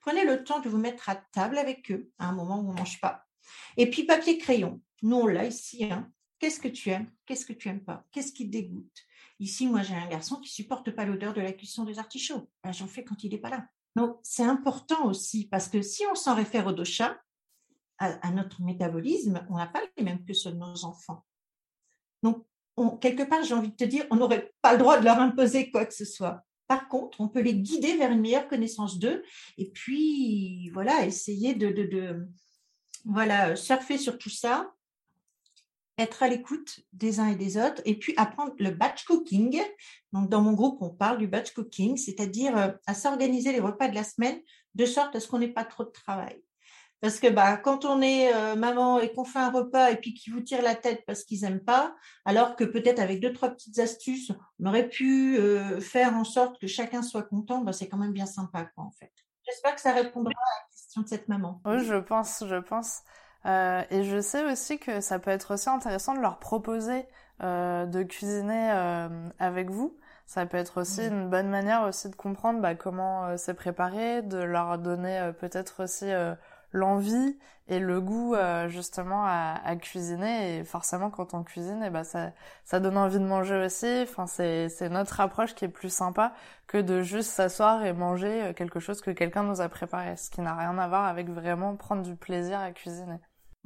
Prenez 0.00 0.24
le 0.24 0.44
temps 0.44 0.60
de 0.60 0.68
vous 0.68 0.78
mettre 0.78 1.08
à 1.08 1.16
table 1.16 1.58
avec 1.58 1.90
eux 1.90 2.10
à 2.18 2.28
un 2.28 2.32
moment 2.32 2.60
où 2.60 2.68
on 2.68 2.72
ne 2.72 2.78
mange 2.78 3.00
pas. 3.00 3.26
Et 3.76 3.90
puis, 3.90 4.04
papier 4.04 4.38
crayon. 4.38 4.80
Nous, 5.02 5.16
on 5.16 5.26
l'a 5.26 5.46
ici. 5.46 5.84
Hein. 5.84 6.10
Qu'est-ce 6.38 6.60
que 6.60 6.68
tu 6.68 6.90
aimes? 6.90 7.10
Qu'est-ce 7.26 7.44
que 7.44 7.52
tu 7.52 7.68
aimes 7.68 7.84
pas? 7.84 8.06
Qu'est-ce 8.12 8.32
qui 8.32 8.46
te 8.46 8.52
dégoûte? 8.52 9.02
Ici, 9.40 9.66
moi, 9.66 9.82
j'ai 9.82 9.94
un 9.94 10.08
garçon 10.08 10.36
qui 10.36 10.50
supporte 10.50 10.92
pas 10.92 11.04
l'odeur 11.04 11.34
de 11.34 11.40
la 11.40 11.52
cuisson 11.52 11.84
des 11.84 11.98
artichauts. 11.98 12.48
Ben, 12.62 12.72
J'en 12.72 12.86
fais 12.86 13.02
quand 13.04 13.24
il 13.24 13.32
n'est 13.32 13.38
pas 13.38 13.50
là. 13.50 13.66
Donc, 13.96 14.18
c'est 14.22 14.44
important 14.44 15.06
aussi 15.06 15.48
parce 15.48 15.68
que 15.68 15.82
si 15.82 16.04
on 16.10 16.14
s'en 16.14 16.34
réfère 16.34 16.66
au 16.66 16.72
dosha, 16.72 17.18
à, 17.98 18.30
notre 18.30 18.62
métabolisme, 18.62 19.44
on 19.50 19.56
n'a 19.56 19.66
pas 19.66 19.82
les 19.96 20.04
mêmes 20.04 20.24
que 20.24 20.32
ceux 20.32 20.52
de 20.52 20.56
nos 20.56 20.84
enfants. 20.84 21.24
Donc, 22.22 22.46
quelque 23.00 23.24
part, 23.24 23.42
j'ai 23.42 23.54
envie 23.54 23.70
de 23.70 23.76
te 23.76 23.84
dire, 23.84 24.06
on 24.10 24.16
n'aurait 24.16 24.52
pas 24.62 24.72
le 24.72 24.78
droit 24.78 24.98
de 24.98 25.04
leur 25.04 25.18
imposer 25.18 25.70
quoi 25.70 25.84
que 25.84 25.94
ce 25.94 26.04
soit. 26.04 26.44
Par 26.68 26.88
contre, 26.88 27.20
on 27.20 27.28
peut 27.28 27.40
les 27.40 27.54
guider 27.54 27.96
vers 27.96 28.12
une 28.12 28.20
meilleure 28.20 28.46
connaissance 28.46 28.98
d'eux 28.98 29.24
et 29.56 29.70
puis, 29.70 30.70
voilà, 30.70 31.04
essayer 31.06 31.54
de, 31.54 32.28
voilà, 33.04 33.56
surfer 33.56 33.98
sur 33.98 34.18
tout 34.18 34.30
ça 34.30 34.72
être 35.98 36.22
à 36.22 36.28
l'écoute 36.28 36.80
des 36.92 37.20
uns 37.20 37.28
et 37.28 37.36
des 37.36 37.56
autres 37.56 37.82
et 37.84 37.98
puis 37.98 38.14
apprendre 38.16 38.54
le 38.58 38.70
batch 38.70 39.04
cooking. 39.04 39.60
Donc, 40.12 40.30
dans 40.30 40.40
mon 40.40 40.52
groupe, 40.52 40.78
on 40.80 40.90
parle 40.90 41.18
du 41.18 41.26
batch 41.26 41.52
cooking, 41.52 41.96
c'est-à-dire 41.96 42.56
euh, 42.56 42.68
à 42.86 42.94
s'organiser 42.94 43.52
les 43.52 43.60
repas 43.60 43.88
de 43.88 43.94
la 43.94 44.04
semaine 44.04 44.40
de 44.74 44.86
sorte 44.86 45.16
à 45.16 45.20
ce 45.20 45.28
qu'on 45.28 45.40
n'ait 45.40 45.48
pas 45.52 45.64
trop 45.64 45.84
de 45.84 45.90
travail. 45.90 46.40
Parce 47.00 47.20
que 47.20 47.28
bah, 47.28 47.56
quand 47.56 47.84
on 47.84 48.02
est 48.02 48.34
euh, 48.34 48.56
maman 48.56 48.98
et 48.98 49.12
qu'on 49.12 49.24
fait 49.24 49.38
un 49.38 49.50
repas 49.50 49.90
et 49.90 49.96
puis 49.96 50.14
qu'ils 50.14 50.32
vous 50.32 50.40
tirent 50.40 50.62
la 50.62 50.74
tête 50.74 51.04
parce 51.06 51.22
qu'ils 51.24 51.42
n'aiment 51.42 51.62
pas, 51.62 51.94
alors 52.24 52.56
que 52.56 52.64
peut-être 52.64 52.98
avec 52.98 53.20
deux, 53.20 53.32
trois 53.32 53.50
petites 53.50 53.78
astuces, 53.78 54.32
on 54.58 54.66
aurait 54.66 54.88
pu 54.88 55.38
euh, 55.38 55.80
faire 55.80 56.14
en 56.14 56.24
sorte 56.24 56.60
que 56.60 56.66
chacun 56.66 57.02
soit 57.02 57.22
content, 57.22 57.60
bah, 57.60 57.72
c'est 57.72 57.88
quand 57.88 57.98
même 57.98 58.12
bien 58.12 58.26
sympa, 58.26 58.64
quoi, 58.74 58.84
en 58.84 58.90
fait. 58.90 59.12
J'espère 59.46 59.76
que 59.76 59.80
ça 59.80 59.92
répondra 59.92 60.32
à 60.32 60.60
la 60.60 60.70
question 60.72 61.02
de 61.02 61.08
cette 61.08 61.28
maman. 61.28 61.60
Oui, 61.64 61.84
je 61.84 61.94
pense, 61.94 62.44
je 62.46 62.56
pense. 62.56 63.02
Euh, 63.48 63.82
et 63.90 64.04
je 64.04 64.20
sais 64.20 64.44
aussi 64.50 64.78
que 64.78 65.00
ça 65.00 65.18
peut 65.18 65.30
être 65.30 65.54
aussi 65.54 65.70
intéressant 65.70 66.14
de 66.14 66.20
leur 66.20 66.38
proposer 66.38 67.06
euh, 67.42 67.86
de 67.86 68.02
cuisiner 68.02 68.72
euh, 68.72 69.08
avec 69.38 69.70
vous. 69.70 69.96
Ça 70.26 70.44
peut 70.44 70.58
être 70.58 70.82
aussi 70.82 71.06
une 71.06 71.30
bonne 71.30 71.48
manière 71.48 71.84
aussi 71.84 72.10
de 72.10 72.16
comprendre 72.16 72.60
bah, 72.60 72.74
comment 72.74 73.36
c'est 73.38 73.54
préparé, 73.54 74.20
de 74.20 74.38
leur 74.38 74.76
donner 74.78 75.30
peut-être 75.40 75.84
aussi 75.84 76.04
l'envie 76.72 77.38
et 77.68 77.78
le 77.78 77.98
goût 78.02 78.34
justement 78.66 79.24
à, 79.24 79.58
à, 79.64 79.76
cuisiner. 79.76 80.58
Et 80.58 80.64
forcément, 80.64 81.08
quand 81.08 81.32
on 81.32 81.44
cuisine, 81.44 81.82
et 81.82 81.86
eh 81.86 81.90
bah, 81.90 82.04
ça, 82.04 82.32
ça 82.66 82.78
donne 82.78 82.98
envie 82.98 83.20
de 83.20 83.24
manger 83.24 83.64
aussi. 83.64 84.02
Enfin, 84.02 84.26
c'est, 84.26 84.68
c'est 84.68 84.90
notre 84.90 85.18
approche 85.20 85.54
qui 85.54 85.64
est 85.64 85.68
plus 85.68 85.88
sympa 85.88 86.34
que 86.66 86.76
de 86.76 87.00
juste 87.00 87.30
s'asseoir 87.30 87.86
et 87.86 87.94
manger 87.94 88.52
quelque 88.54 88.80
chose 88.80 89.00
que 89.00 89.10
quelqu'un 89.12 89.44
nous 89.44 89.62
a 89.62 89.70
préparé, 89.70 90.14
ce 90.18 90.28
qui 90.28 90.42
n'a 90.42 90.54
rien 90.54 90.76
à 90.76 90.88
voir 90.88 91.06
avec 91.06 91.30
vraiment 91.30 91.74
prendre 91.74 92.02
du 92.02 92.16
plaisir 92.16 92.60
à 92.60 92.70
cuisiner. 92.72 93.18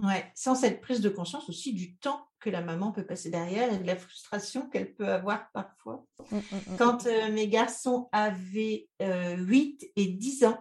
Ouais, 0.03 0.33
sans 0.35 0.57
cette 0.57 0.81
prise 0.81 1.01
de 1.01 1.09
conscience 1.09 1.49
aussi 1.49 1.73
du 1.73 1.97
temps 1.97 2.27
que 2.41 2.51
la 2.51 2.61
maman 2.61 2.91
peut 2.91 3.07
passer 3.07 3.31
derrière 3.31 3.73
et 3.73 3.79
de 3.79 3.87
la 3.87 3.95
frustration 3.95 4.69
qu'elle 4.69 4.93
peut 4.95 5.09
avoir 5.09 5.49
parfois. 5.53 6.05
Mmh, 6.31 6.37
mmh, 6.37 6.41
mmh, 6.41 6.77
Quand 6.77 7.07
euh, 7.07 7.31
mes 7.31 7.47
garçons 7.47 8.09
avaient 8.11 8.89
8 9.01 9.01
euh, 9.01 9.87
et 9.95 10.07
10 10.09 10.45
ans, 10.45 10.59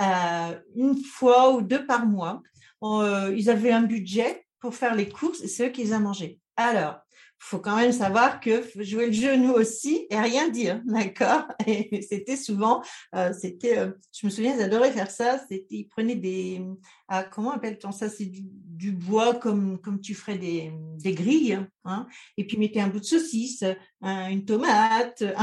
euh, 0.00 0.60
une 0.74 0.96
fois 0.96 1.54
ou 1.54 1.62
deux 1.62 1.86
par 1.86 2.04
mois, 2.06 2.42
ils 2.82 3.48
avaient 3.48 3.70
un 3.70 3.82
budget 3.82 4.44
pour 4.58 4.74
faire 4.74 4.94
les 4.94 5.08
courses 5.08 5.40
et 5.40 5.48
c'est 5.48 5.68
eux 5.68 5.70
qui 5.70 5.84
les 5.84 5.94
ont 5.94 6.00
mangés. 6.00 6.40
Alors, 6.56 6.98
faut 7.44 7.58
quand 7.58 7.76
même 7.76 7.92
savoir 7.92 8.40
que 8.40 8.62
jouer 8.76 9.06
le 9.06 9.12
jeu 9.12 9.36
nous 9.36 9.52
aussi 9.52 10.06
et 10.10 10.18
rien 10.18 10.48
dire, 10.48 10.80
d'accord? 10.86 11.44
Et 11.66 12.02
c'était 12.02 12.36
souvent, 12.36 12.82
euh, 13.14 13.32
c'était, 13.32 13.78
euh, 13.78 13.92
je 14.12 14.26
me 14.26 14.30
souviens, 14.30 14.56
ils 14.56 14.62
adoraient 14.62 14.92
faire 14.92 15.10
ça. 15.10 15.38
C'était, 15.38 15.76
ils 15.76 15.88
prenaient 15.88 16.16
des, 16.16 16.62
ah, 17.08 17.24
comment 17.24 17.52
appelle-t-on 17.52 17.92
ça? 17.92 18.08
C'est 18.08 18.26
du, 18.26 18.92
bois 18.92 19.34
comme 19.34 19.80
comme 19.80 20.00
tu 20.00 20.14
ferais 20.14 20.36
des, 20.36 20.70
des 20.98 21.14
grilles, 21.14 21.58
hein? 21.84 22.06
Et 22.36 22.46
puis 22.46 22.56
ils 22.56 22.60
mettaient 22.60 22.80
un 22.80 22.88
bout 22.88 23.00
de 23.00 23.04
saucisse, 23.04 23.64
une 24.02 24.44
tomate. 24.44 25.24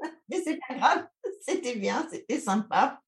Mais 0.28 0.42
c'est 0.42 0.58
pas 0.68 0.74
grave, 0.74 1.06
c'était 1.40 1.76
bien, 1.76 2.06
c'était 2.10 2.40
sympa. 2.40 3.00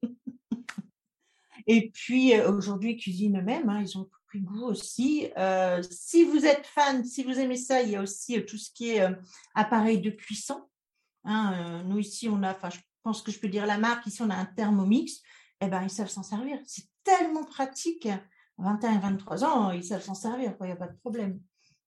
Et 1.66 1.90
puis 1.90 2.34
euh, 2.34 2.52
aujourd'hui, 2.52 2.92
ils 2.92 2.96
cuisinent 2.96 3.38
eux-mêmes. 3.38 3.68
Hein, 3.68 3.82
ils 3.82 3.98
ont 3.98 4.08
goût 4.40 4.64
aussi. 4.64 5.30
Euh, 5.36 5.82
si 5.90 6.24
vous 6.24 6.44
êtes 6.44 6.66
fan, 6.66 7.04
si 7.04 7.24
vous 7.24 7.38
aimez 7.38 7.56
ça, 7.56 7.82
il 7.82 7.90
y 7.90 7.96
a 7.96 8.02
aussi 8.02 8.38
euh, 8.38 8.44
tout 8.44 8.58
ce 8.58 8.70
qui 8.70 8.90
est 8.90 9.06
appareil 9.54 10.00
de 10.00 10.10
cuisson. 10.10 10.62
Hein, 11.24 11.82
nous 11.84 11.98
ici, 11.98 12.28
on 12.28 12.42
a, 12.42 12.52
enfin, 12.52 12.70
je 12.70 12.78
pense 13.02 13.22
que 13.22 13.32
je 13.32 13.38
peux 13.38 13.48
dire 13.48 13.66
la 13.66 13.78
marque. 13.78 14.06
Ici, 14.06 14.22
on 14.22 14.30
a 14.30 14.36
un 14.36 14.46
Thermomix. 14.46 15.22
Eh 15.60 15.68
ben, 15.68 15.82
ils 15.82 15.90
savent 15.90 16.08
s'en 16.08 16.22
servir. 16.22 16.58
C'est 16.66 16.86
tellement 17.02 17.44
pratique. 17.44 18.08
21 18.58 18.94
et 18.94 18.98
23 18.98 19.44
ans, 19.44 19.70
ils 19.70 19.84
savent 19.84 20.02
s'en 20.02 20.14
servir. 20.14 20.54
Il 20.60 20.66
n'y 20.66 20.72
a 20.72 20.76
pas 20.76 20.88
de 20.88 20.96
problème. 20.98 21.40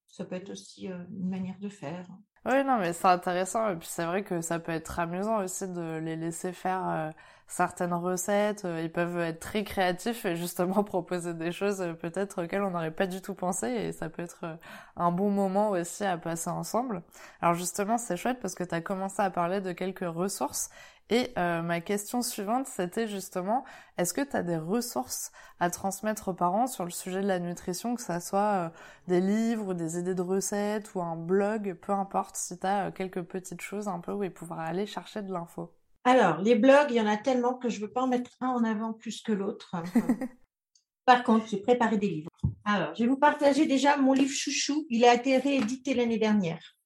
Ça 0.08 0.26
peut 0.26 0.36
être 0.36 0.52
aussi 0.52 0.88
une 0.88 1.30
manière 1.30 1.60
de 1.60 1.70
faire. 1.70 2.08
Oui, 2.46 2.64
non, 2.64 2.78
mais 2.80 2.94
c'est 2.94 3.08
intéressant. 3.08 3.70
Et 3.70 3.76
puis 3.76 3.88
c'est 3.90 4.06
vrai 4.06 4.24
que 4.24 4.42
ça 4.42 4.60
peut 4.60 4.72
être 4.72 5.00
amusant 5.00 5.44
aussi 5.44 5.68
de 5.68 5.98
les 6.00 6.16
laisser 6.16 6.54
faire 6.54 7.12
certaines 7.50 7.94
recettes, 7.94 8.64
euh, 8.66 8.82
ils 8.84 8.92
peuvent 8.92 9.20
être 9.20 9.40
très 9.40 9.64
créatifs 9.64 10.24
et 10.26 10.36
justement 10.36 10.84
proposer 10.84 11.34
des 11.34 11.52
choses 11.52 11.82
euh, 11.82 11.94
peut-être 11.94 12.44
auxquelles 12.44 12.62
on 12.62 12.70
n'aurait 12.70 12.92
pas 12.92 13.08
du 13.08 13.22
tout 13.22 13.34
pensé 13.34 13.68
et 13.68 13.92
ça 13.92 14.08
peut 14.08 14.22
être 14.22 14.42
euh, 14.44 14.56
un 14.96 15.12
bon 15.12 15.32
moment 15.32 15.72
aussi 15.72 16.06
à 16.06 16.18
passer 16.18 16.50
ensemble. 16.52 17.02
Alors 17.42 17.56
justement, 17.56 17.98
c'est 17.98 18.18
chouette 18.18 18.40
parce 18.40 18.54
que 18.54 18.64
tu 18.64 18.76
as 18.76 18.82
commencé 18.82 19.22
à 19.22 19.32
parler 19.32 19.62
de 19.62 19.72
quelques 19.72 20.08
ressources 20.08 20.70
et 21.10 21.34
ma 21.38 21.82
question 21.82 22.22
suivante, 22.22 22.68
c'était 22.68 23.08
justement, 23.08 23.64
est-ce 23.98 24.14
que 24.14 24.22
tu 24.22 24.36
as 24.36 24.44
des 24.44 24.58
ressources 24.58 25.32
à 25.60 25.70
transmettre 25.70 26.30
aux 26.30 26.34
parents 26.34 26.68
sur 26.68 26.86
le 26.86 26.92
sujet 26.92 27.22
de 27.22 27.28
la 27.28 27.40
nutrition, 27.40 27.96
que 27.96 28.02
ça 28.02 28.20
soit 28.20 28.72
des 29.08 29.22
livres, 29.22 29.74
des 29.74 29.98
idées 29.98 30.16
de 30.16 30.22
recettes 30.22 30.94
ou 30.96 31.02
un 31.02 31.16
blog, 31.16 31.74
peu 31.82 31.92
importe, 31.94 32.36
si 32.36 32.60
tu 32.60 32.68
as 32.68 32.92
quelques 32.92 33.24
petites 33.24 33.62
choses 33.62 33.88
un 33.88 34.00
peu 34.00 34.12
où 34.12 34.24
ils 34.24 34.34
pourraient 34.34 34.66
aller 34.66 34.86
chercher 34.86 35.22
de 35.22 35.32
l'info? 35.32 35.74
Alors, 36.06 36.42
les 36.42 36.56
blogs, 36.56 36.88
il 36.90 36.96
y 36.96 37.02
en 37.02 37.08
a 37.08 37.18
tellement 37.18 37.56
que 37.56 37.70
je 37.70 37.82
ne 37.82 37.86
veux 37.86 37.92
pas 37.92 38.02
en 38.02 38.08
mettre 38.08 38.32
un 38.42 38.50
en 38.50 38.64
avant 38.64 38.94
plus 38.94 39.22
que 39.22 39.32
l'autre. 39.32 39.76
Par 41.06 41.24
contre, 41.24 41.48
j'ai 41.48 41.58
préparé 41.58 41.98
des 41.98 42.08
livres. 42.08 42.30
Alors, 42.64 42.94
je 42.96 43.04
vais 43.04 43.10
vous 43.10 43.18
partager 43.18 43.66
déjà 43.66 43.98
mon 43.98 44.14
livre 44.14 44.34
chouchou. 44.34 44.86
Il 44.90 45.04
a 45.06 45.16
été 45.16 45.38
réédité 45.38 45.94
l'année 45.94 46.20
dernière. 46.20 46.78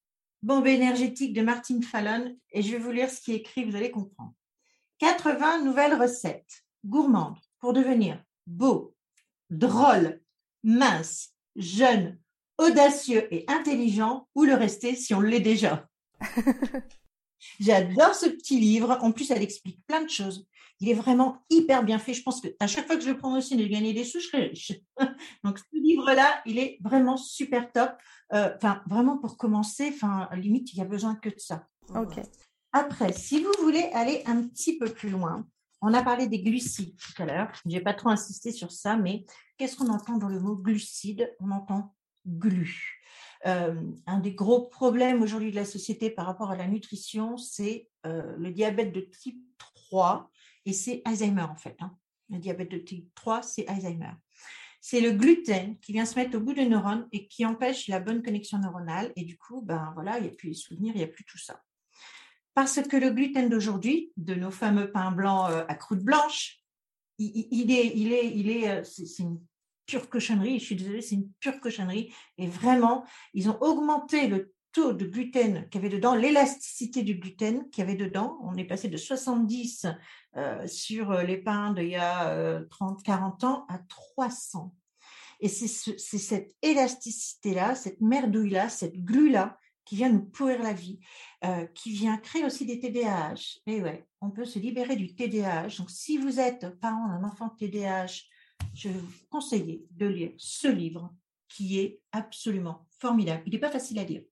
Bombe 0.43 0.67
énergétique 0.67 1.33
de 1.33 1.41
Martine 1.41 1.81
Fallon. 1.81 2.37
Et 2.51 2.61
je 2.61 2.73
vais 2.73 2.77
vous 2.77 2.91
lire 2.91 3.09
ce 3.09 3.21
qui 3.21 3.31
est 3.31 3.37
écrit, 3.37 3.63
vous 3.63 3.77
allez 3.77 3.91
comprendre. 3.91 4.33
80 4.99 5.63
nouvelles 5.63 5.99
recettes 5.99 6.63
gourmandes 6.85 7.39
pour 7.59 7.71
devenir 7.71 8.21
beau, 8.45 8.93
drôle, 9.49 10.21
mince, 10.63 11.29
jeune, 11.55 12.19
audacieux 12.57 13.33
et 13.33 13.45
intelligent 13.47 14.27
ou 14.35 14.43
le 14.43 14.53
rester 14.53 14.95
si 14.95 15.13
on 15.13 15.21
l'est 15.21 15.39
déjà. 15.39 15.87
J'adore 17.61 18.13
ce 18.13 18.27
petit 18.27 18.59
livre. 18.59 18.97
En 19.01 19.13
plus, 19.13 19.31
elle 19.31 19.41
explique 19.41 19.79
plein 19.87 20.03
de 20.03 20.09
choses. 20.09 20.45
Il 20.79 20.89
est 20.89 20.93
vraiment 20.93 21.43
hyper 21.49 21.83
bien 21.83 21.99
fait. 21.99 22.13
Je 22.13 22.23
pense 22.23 22.41
que 22.41 22.49
à 22.59 22.67
chaque 22.67 22.87
fois 22.87 22.95
que 22.97 23.03
je 23.03 23.09
le 23.09 23.17
prends 23.17 23.37
aussi 23.37 23.55
de 23.55 23.65
gagner 23.65 23.93
des 23.93 24.03
sous, 24.03 24.19
je 24.19 24.27
serai 24.27 24.47
riche. 24.47 24.73
Donc, 25.43 25.59
ce 25.59 25.65
livre-là, 25.73 26.41
il 26.45 26.57
est 26.57 26.77
vraiment 26.81 27.17
super 27.17 27.71
top. 27.71 27.91
Euh, 28.33 28.51
enfin, 28.55 28.81
vraiment 28.87 29.17
pour 29.17 29.37
commencer, 29.37 29.91
enfin, 29.93 30.29
limite, 30.33 30.73
il 30.73 30.79
y 30.79 30.81
a 30.81 30.85
besoin 30.85 31.15
que 31.15 31.29
de 31.29 31.39
ça. 31.39 31.67
Ok. 31.95 32.19
Après, 32.71 33.13
si 33.13 33.41
vous 33.41 33.51
voulez 33.61 33.89
aller 33.93 34.23
un 34.25 34.43
petit 34.47 34.77
peu 34.77 34.89
plus 34.89 35.09
loin, 35.09 35.45
on 35.81 35.93
a 35.93 36.01
parlé 36.01 36.27
des 36.27 36.41
glucides 36.41 36.95
tout 36.97 37.21
à 37.21 37.25
l'heure. 37.25 37.51
Je 37.63 37.69
n'ai 37.69 37.81
pas 37.81 37.93
trop 37.93 38.09
insisté 38.09 38.51
sur 38.51 38.71
ça, 38.71 38.95
mais 38.95 39.25
qu'est-ce 39.57 39.75
qu'on 39.75 39.89
entend 39.89 40.17
dans 40.17 40.29
le 40.29 40.39
mot 40.39 40.55
glucide? 40.55 41.35
On 41.39 41.51
entend 41.51 41.93
glu. 42.25 43.01
Euh, 43.45 43.75
un 44.07 44.19
des 44.19 44.33
gros 44.33 44.61
problèmes 44.61 45.21
aujourd'hui 45.21 45.51
de 45.51 45.55
la 45.55 45.65
société 45.65 46.09
par 46.09 46.25
rapport 46.25 46.51
à 46.51 46.55
la 46.55 46.67
nutrition, 46.67 47.35
c'est 47.37 47.89
euh, 48.05 48.35
le 48.37 48.51
diabète 48.51 48.93
de 48.93 49.01
type 49.01 49.43
3 49.57 50.31
et 50.65 50.73
c'est 50.73 51.01
Alzheimer 51.05 51.43
en 51.43 51.55
fait. 51.55 51.75
Hein. 51.79 51.95
Le 52.29 52.39
diabète 52.39 52.71
de 52.71 52.77
type 52.77 53.13
3, 53.15 53.41
c'est 53.43 53.67
Alzheimer. 53.67 54.13
C'est 54.81 54.99
le 54.99 55.11
gluten 55.11 55.77
qui 55.79 55.93
vient 55.93 56.05
se 56.05 56.15
mettre 56.15 56.37
au 56.37 56.41
bout 56.41 56.53
des 56.53 56.65
neurones 56.65 57.07
et 57.11 57.27
qui 57.27 57.45
empêche 57.45 57.87
la 57.87 57.99
bonne 57.99 58.21
connexion 58.21 58.59
neuronale. 58.59 59.13
Et 59.15 59.23
du 59.23 59.37
coup, 59.37 59.61
ben 59.61 59.91
voilà, 59.93 60.17
il 60.17 60.23
n'y 60.23 60.29
a 60.29 60.33
plus 60.33 60.49
les 60.49 60.55
souvenirs, 60.55 60.93
il 60.95 60.97
n'y 60.97 61.03
a 61.03 61.07
plus 61.07 61.23
tout 61.23 61.37
ça. 61.37 61.61
Parce 62.53 62.81
que 62.81 62.97
le 62.97 63.11
gluten 63.11 63.49
d'aujourd'hui, 63.49 64.11
de 64.17 64.35
nos 64.35 64.51
fameux 64.51 64.91
pains 64.91 65.11
blancs 65.11 65.49
euh, 65.51 65.65
à 65.67 65.75
croûte 65.75 66.03
blanche, 66.03 66.59
il, 67.17 67.71
est, 67.71 67.93
il 67.95 68.11
est, 68.11 68.27
il 68.35 68.49
est, 68.49 68.83
c'est 68.83 69.23
une 69.23 69.39
pure 69.85 70.09
cochonnerie. 70.09 70.59
Je 70.59 70.65
suis 70.65 70.75
désolée, 70.75 71.01
c'est 71.01 71.15
une 71.15 71.31
pure 71.39 71.59
cochonnerie. 71.59 72.13
Et 72.37 72.47
vraiment, 72.47 73.05
ils 73.33 73.49
ont 73.49 73.57
augmenté 73.61 74.27
le 74.27 74.53
taux 74.73 74.93
de 74.93 75.05
gluten 75.05 75.69
qu'il 75.69 75.81
y 75.81 75.85
avait 75.85 75.95
dedans, 75.95 76.15
l'élasticité 76.15 77.03
du 77.03 77.15
gluten 77.15 77.69
qu'il 77.69 77.83
y 77.83 77.87
avait 77.87 77.95
dedans. 77.95 78.39
On 78.43 78.55
est 78.55 78.65
passé 78.65 78.89
de 78.89 78.97
70 78.97 79.85
euh, 80.35 80.67
sur 80.67 81.11
euh, 81.11 81.23
les 81.23 81.37
pains 81.37 81.71
d'il 81.73 81.89
y 81.89 81.95
a 81.95 82.59
30, 82.69 82.99
euh, 82.99 83.03
40 83.03 83.43
ans 83.43 83.65
à 83.69 83.77
300. 83.77 84.75
Et 85.39 85.49
c'est 85.49 85.67
cette 85.67 86.55
élasticité-là, 86.61 87.75
cette 87.75 88.01
merdouille-là, 88.01 88.69
cette 88.69 89.03
glu-là 89.03 89.57
qui 89.85 89.97
vient 89.97 90.09
nous 90.09 90.23
pourrir 90.23 90.63
la 90.63 90.71
vie, 90.71 91.01
qui 91.75 91.91
vient 91.91 92.15
créer 92.15 92.45
aussi 92.45 92.65
des 92.65 92.79
TDAH. 92.79 93.59
Et 93.67 93.81
ouais, 93.81 94.07
on 94.21 94.31
peut 94.31 94.45
se 94.45 94.57
libérer 94.57 94.95
du 94.95 95.13
TDAH. 95.13 95.75
Donc, 95.79 95.91
si 95.91 96.17
vous 96.17 96.39
êtes 96.39 96.79
parent 96.79 97.09
d'un 97.09 97.27
enfant 97.27 97.49
TDAH, 97.49 98.21
je 98.73 98.87
vais 98.87 98.97
vous 98.97 99.11
conseiller 99.29 99.85
de 99.91 100.05
lire 100.05 100.31
ce 100.37 100.69
livre 100.69 101.13
qui 101.49 101.79
est 101.79 101.99
absolument 102.13 102.87
formidable. 102.99 103.43
Il 103.45 103.51
n'est 103.51 103.59
pas 103.59 103.71
facile 103.71 103.99
à 103.99 104.05
lire. 104.05 104.23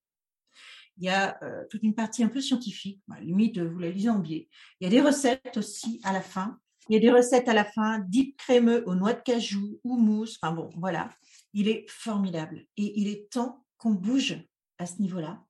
Il 1.02 1.06
y 1.06 1.10
a 1.10 1.36
euh, 1.42 1.66
toute 1.72 1.82
une 1.82 1.96
partie 1.96 2.24
un 2.24 2.28
peu 2.28 2.42
scientifique, 2.42 3.02
limite 3.22 3.58
vous 3.58 3.80
la 3.80 3.90
lisez 3.90 4.10
en 4.10 4.20
biais. 4.20 4.48
Il 4.80 4.84
y 4.84 4.88
a 4.88 4.90
des 4.92 5.02
recettes 5.02 5.58
aussi 5.58 6.00
à 6.04 6.14
la 6.14 6.22
fin. 6.22 6.60
Il 6.90 6.94
y 6.94 6.98
a 6.98 7.00
des 7.00 7.10
recettes 7.10 7.50
à 7.50 7.56
la 7.56 7.66
fin, 7.66 7.98
dip 7.98 8.38
crémeux 8.38 8.84
aux 8.88 8.94
noix 8.94 9.14
de 9.14 9.22
cajou 9.22 9.80
ou 9.84 9.98
mousse. 9.98 10.38
Enfin 10.42 10.54
bon, 10.54 10.70
voilà. 10.78 11.10
Il 11.54 11.68
est 11.68 11.90
formidable. 11.90 12.66
Et 12.78 13.00
il 13.02 13.08
est 13.08 13.32
temps 13.32 13.66
qu'on 13.78 13.94
bouge 13.94 14.38
à 14.78 14.86
ce 14.86 15.02
niveau-là 15.02 15.44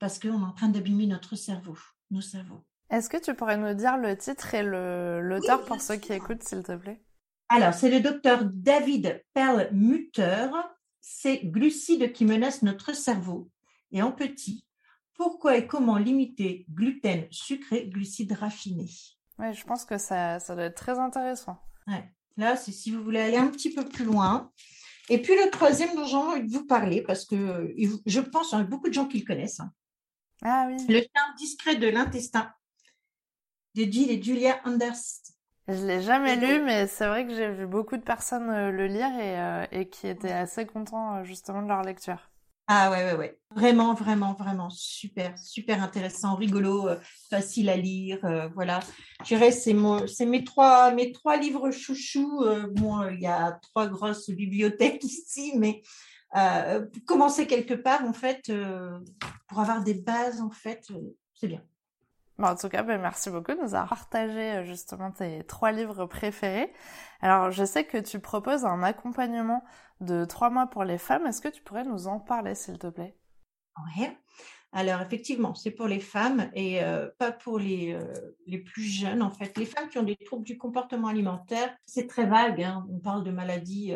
parce 0.00 0.18
qu'on 0.18 0.40
est 0.40 0.44
en 0.44 0.52
train 0.52 0.68
d'abîmer 0.68 1.06
notre 1.06 1.36
cerveau, 1.36 1.78
nos 2.10 2.20
cerveaux. 2.20 2.64
Est-ce 2.90 3.08
que 3.08 3.22
tu 3.22 3.34
pourrais 3.34 3.58
nous 3.58 3.74
dire 3.74 3.96
le 3.96 4.16
titre 4.16 4.54
et 4.54 4.64
l'auteur 4.64 5.64
pour 5.66 5.80
ceux 5.80 5.96
qui 5.96 6.12
écoutent, 6.12 6.42
s'il 6.42 6.64
te 6.64 6.74
plaît? 6.74 7.00
Alors, 7.48 7.74
c'est 7.74 7.90
le 7.90 8.00
docteur 8.00 8.44
David 8.44 9.24
Perlmutter. 9.34 10.48
C'est 11.00 11.44
glucides 11.44 12.12
qui 12.12 12.24
menacent 12.24 12.62
notre 12.62 12.92
cerveau. 12.92 13.50
Et 13.92 14.02
en 14.02 14.10
petit, 14.10 14.64
pourquoi 15.20 15.58
et 15.58 15.66
comment 15.66 15.98
limiter 15.98 16.64
gluten 16.70 17.26
sucré, 17.30 17.86
glucides 17.88 18.32
raffinés? 18.32 18.88
Oui, 19.38 19.52
je 19.52 19.64
pense 19.64 19.84
que 19.84 19.98
ça, 19.98 20.40
ça 20.40 20.54
doit 20.54 20.64
être 20.64 20.76
très 20.76 20.98
intéressant. 20.98 21.58
Ouais. 21.86 22.10
Là, 22.38 22.56
c'est 22.56 22.72
si 22.72 22.90
vous 22.90 23.04
voulez 23.04 23.20
aller 23.20 23.36
un 23.36 23.48
petit 23.48 23.70
peu 23.74 23.84
plus 23.84 24.06
loin. 24.06 24.50
Et 25.10 25.20
puis 25.20 25.34
le 25.34 25.50
troisième 25.50 25.94
dont 25.94 26.06
j'ai 26.06 26.16
envie 26.16 26.42
de 26.42 26.50
vous 26.50 26.66
parler, 26.66 27.02
parce 27.02 27.26
que 27.26 27.74
je 28.06 28.20
pense 28.20 28.48
qu'il 28.48 28.58
y 28.58 28.62
a 28.62 28.64
beaucoup 28.64 28.88
de 28.88 28.94
gens 28.94 29.06
qui 29.06 29.18
le 29.18 29.26
connaissent. 29.26 29.60
Hein. 29.60 29.70
Ah 30.42 30.66
oui. 30.70 30.82
Le 30.88 31.00
charme 31.00 31.34
discret 31.36 31.76
de 31.76 31.88
l'intestin 31.88 32.50
de 33.74 33.82
Jill 33.82 34.10
et 34.10 34.22
Julia 34.22 34.58
Anders 34.64 34.94
je 35.68 35.86
l'ai 35.86 36.00
jamais 36.00 36.34
lu, 36.34 36.64
mais 36.64 36.88
c'est 36.88 37.06
vrai 37.06 37.24
que 37.24 37.32
j'ai 37.32 37.48
vu 37.48 37.64
beaucoup 37.64 37.96
de 37.96 38.02
personnes 38.02 38.50
euh, 38.50 38.72
le 38.72 38.86
lire 38.88 39.14
et, 39.20 39.38
euh, 39.38 39.66
et 39.70 39.88
qui 39.88 40.08
étaient 40.08 40.32
assez 40.32 40.66
contents 40.66 41.18
euh, 41.18 41.24
justement 41.24 41.62
de 41.62 41.68
leur 41.68 41.82
lecture. 41.82 42.30
Ah 42.72 42.88
ouais, 42.92 43.02
ouais, 43.02 43.16
ouais. 43.16 43.38
Vraiment, 43.50 43.94
vraiment, 43.94 44.34
vraiment 44.34 44.70
super, 44.70 45.36
super 45.36 45.82
intéressant, 45.82 46.36
rigolo, 46.36 46.88
facile 47.28 47.68
à 47.68 47.76
lire. 47.76 48.20
voilà. 48.54 48.78
Je 49.24 49.34
dirais, 49.34 49.50
c'est, 49.50 49.74
mes, 50.24 50.44
trois, 50.44 50.92
mes 50.92 51.10
trois 51.10 51.36
livres 51.36 51.72
chouchous. 51.72 52.44
bon, 52.76 53.08
il 53.08 53.20
y 53.20 53.26
a 53.26 53.58
trois 53.60 53.88
grosses 53.88 54.30
bibliothèques 54.30 55.02
ici, 55.02 55.54
mais 55.56 55.82
commencer 57.06 57.48
quelque 57.48 57.74
part, 57.74 58.04
en 58.04 58.12
fait, 58.12 58.52
pour 59.48 59.58
avoir 59.58 59.82
des 59.82 59.94
bases, 59.94 60.40
en 60.40 60.50
fait, 60.50 60.86
c'est 61.34 61.48
bien. 61.48 61.64
En 62.42 62.56
tout 62.56 62.68
cas, 62.68 62.82
ben, 62.82 63.00
merci 63.00 63.28
beaucoup 63.30 63.52
de 63.52 63.60
nous 63.60 63.74
avoir 63.74 63.88
partagé 63.88 64.52
euh, 64.52 64.64
justement 64.64 65.10
tes 65.10 65.44
trois 65.44 65.72
livres 65.72 66.06
préférés. 66.06 66.72
Alors, 67.20 67.50
je 67.50 67.64
sais 67.64 67.84
que 67.84 67.98
tu 67.98 68.18
proposes 68.18 68.64
un 68.64 68.82
accompagnement 68.82 69.62
de 70.00 70.24
trois 70.24 70.48
mois 70.48 70.66
pour 70.66 70.84
les 70.84 70.98
femmes. 70.98 71.26
Est-ce 71.26 71.42
que 71.42 71.48
tu 71.48 71.62
pourrais 71.62 71.84
nous 71.84 72.06
en 72.06 72.18
parler, 72.18 72.54
s'il 72.54 72.78
te 72.78 72.86
plaît? 72.86 73.16
Oui. 73.96 74.08
Alors, 74.72 75.02
effectivement, 75.02 75.54
c'est 75.54 75.72
pour 75.72 75.88
les 75.88 76.00
femmes 76.00 76.48
et 76.54 76.82
euh, 76.82 77.08
pas 77.18 77.32
pour 77.32 77.58
les, 77.58 77.92
euh, 77.92 78.14
les 78.46 78.58
plus 78.58 78.84
jeunes, 78.84 79.20
en 79.20 79.30
fait. 79.30 79.58
Les 79.58 79.66
femmes 79.66 79.88
qui 79.88 79.98
ont 79.98 80.04
des 80.04 80.16
troubles 80.16 80.44
du 80.44 80.56
comportement 80.56 81.08
alimentaire, 81.08 81.76
c'est 81.84 82.06
très 82.06 82.26
vague. 82.26 82.62
Hein. 82.62 82.86
On 82.90 83.00
parle 83.00 83.24
de 83.24 83.32
maladies 83.32 83.92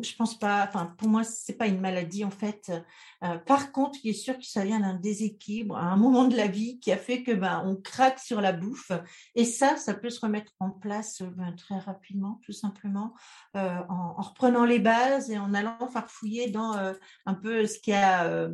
je 0.00 0.14
pense 0.16 0.38
pas, 0.38 0.64
enfin, 0.66 0.94
pour 0.98 1.08
moi, 1.08 1.24
c'est 1.24 1.54
pas 1.54 1.66
une 1.66 1.80
maladie 1.80 2.24
en 2.24 2.30
fait. 2.30 2.72
Euh, 3.22 3.38
par 3.38 3.72
contre, 3.72 3.98
il 4.04 4.10
est 4.10 4.14
sûr 4.14 4.36
que 4.38 4.44
ça 4.44 4.64
vient 4.64 4.80
d'un 4.80 4.94
déséquilibre 4.94 5.76
à 5.76 5.84
un 5.84 5.96
moment 5.96 6.24
de 6.24 6.36
la 6.36 6.46
vie 6.46 6.78
qui 6.80 6.92
a 6.92 6.96
fait 6.96 7.22
que 7.22 7.32
ben 7.32 7.62
on 7.66 7.76
craque 7.76 8.18
sur 8.18 8.40
la 8.40 8.52
bouffe. 8.52 8.92
Et 9.34 9.44
ça, 9.44 9.76
ça 9.76 9.94
peut 9.94 10.10
se 10.10 10.20
remettre 10.20 10.52
en 10.60 10.70
place 10.70 11.22
ben, 11.22 11.54
très 11.56 11.78
rapidement, 11.78 12.40
tout 12.44 12.52
simplement, 12.52 13.14
euh, 13.56 13.78
en, 13.88 14.14
reprenant 14.22 14.64
les 14.64 14.78
bases 14.78 15.30
et 15.30 15.38
en 15.38 15.52
allant 15.54 15.88
farfouiller 15.88 16.50
dans 16.50 16.76
euh, 16.76 16.94
un 17.26 17.34
peu 17.34 17.66
ce 17.66 17.78
qui 17.78 17.92
a 17.92 18.48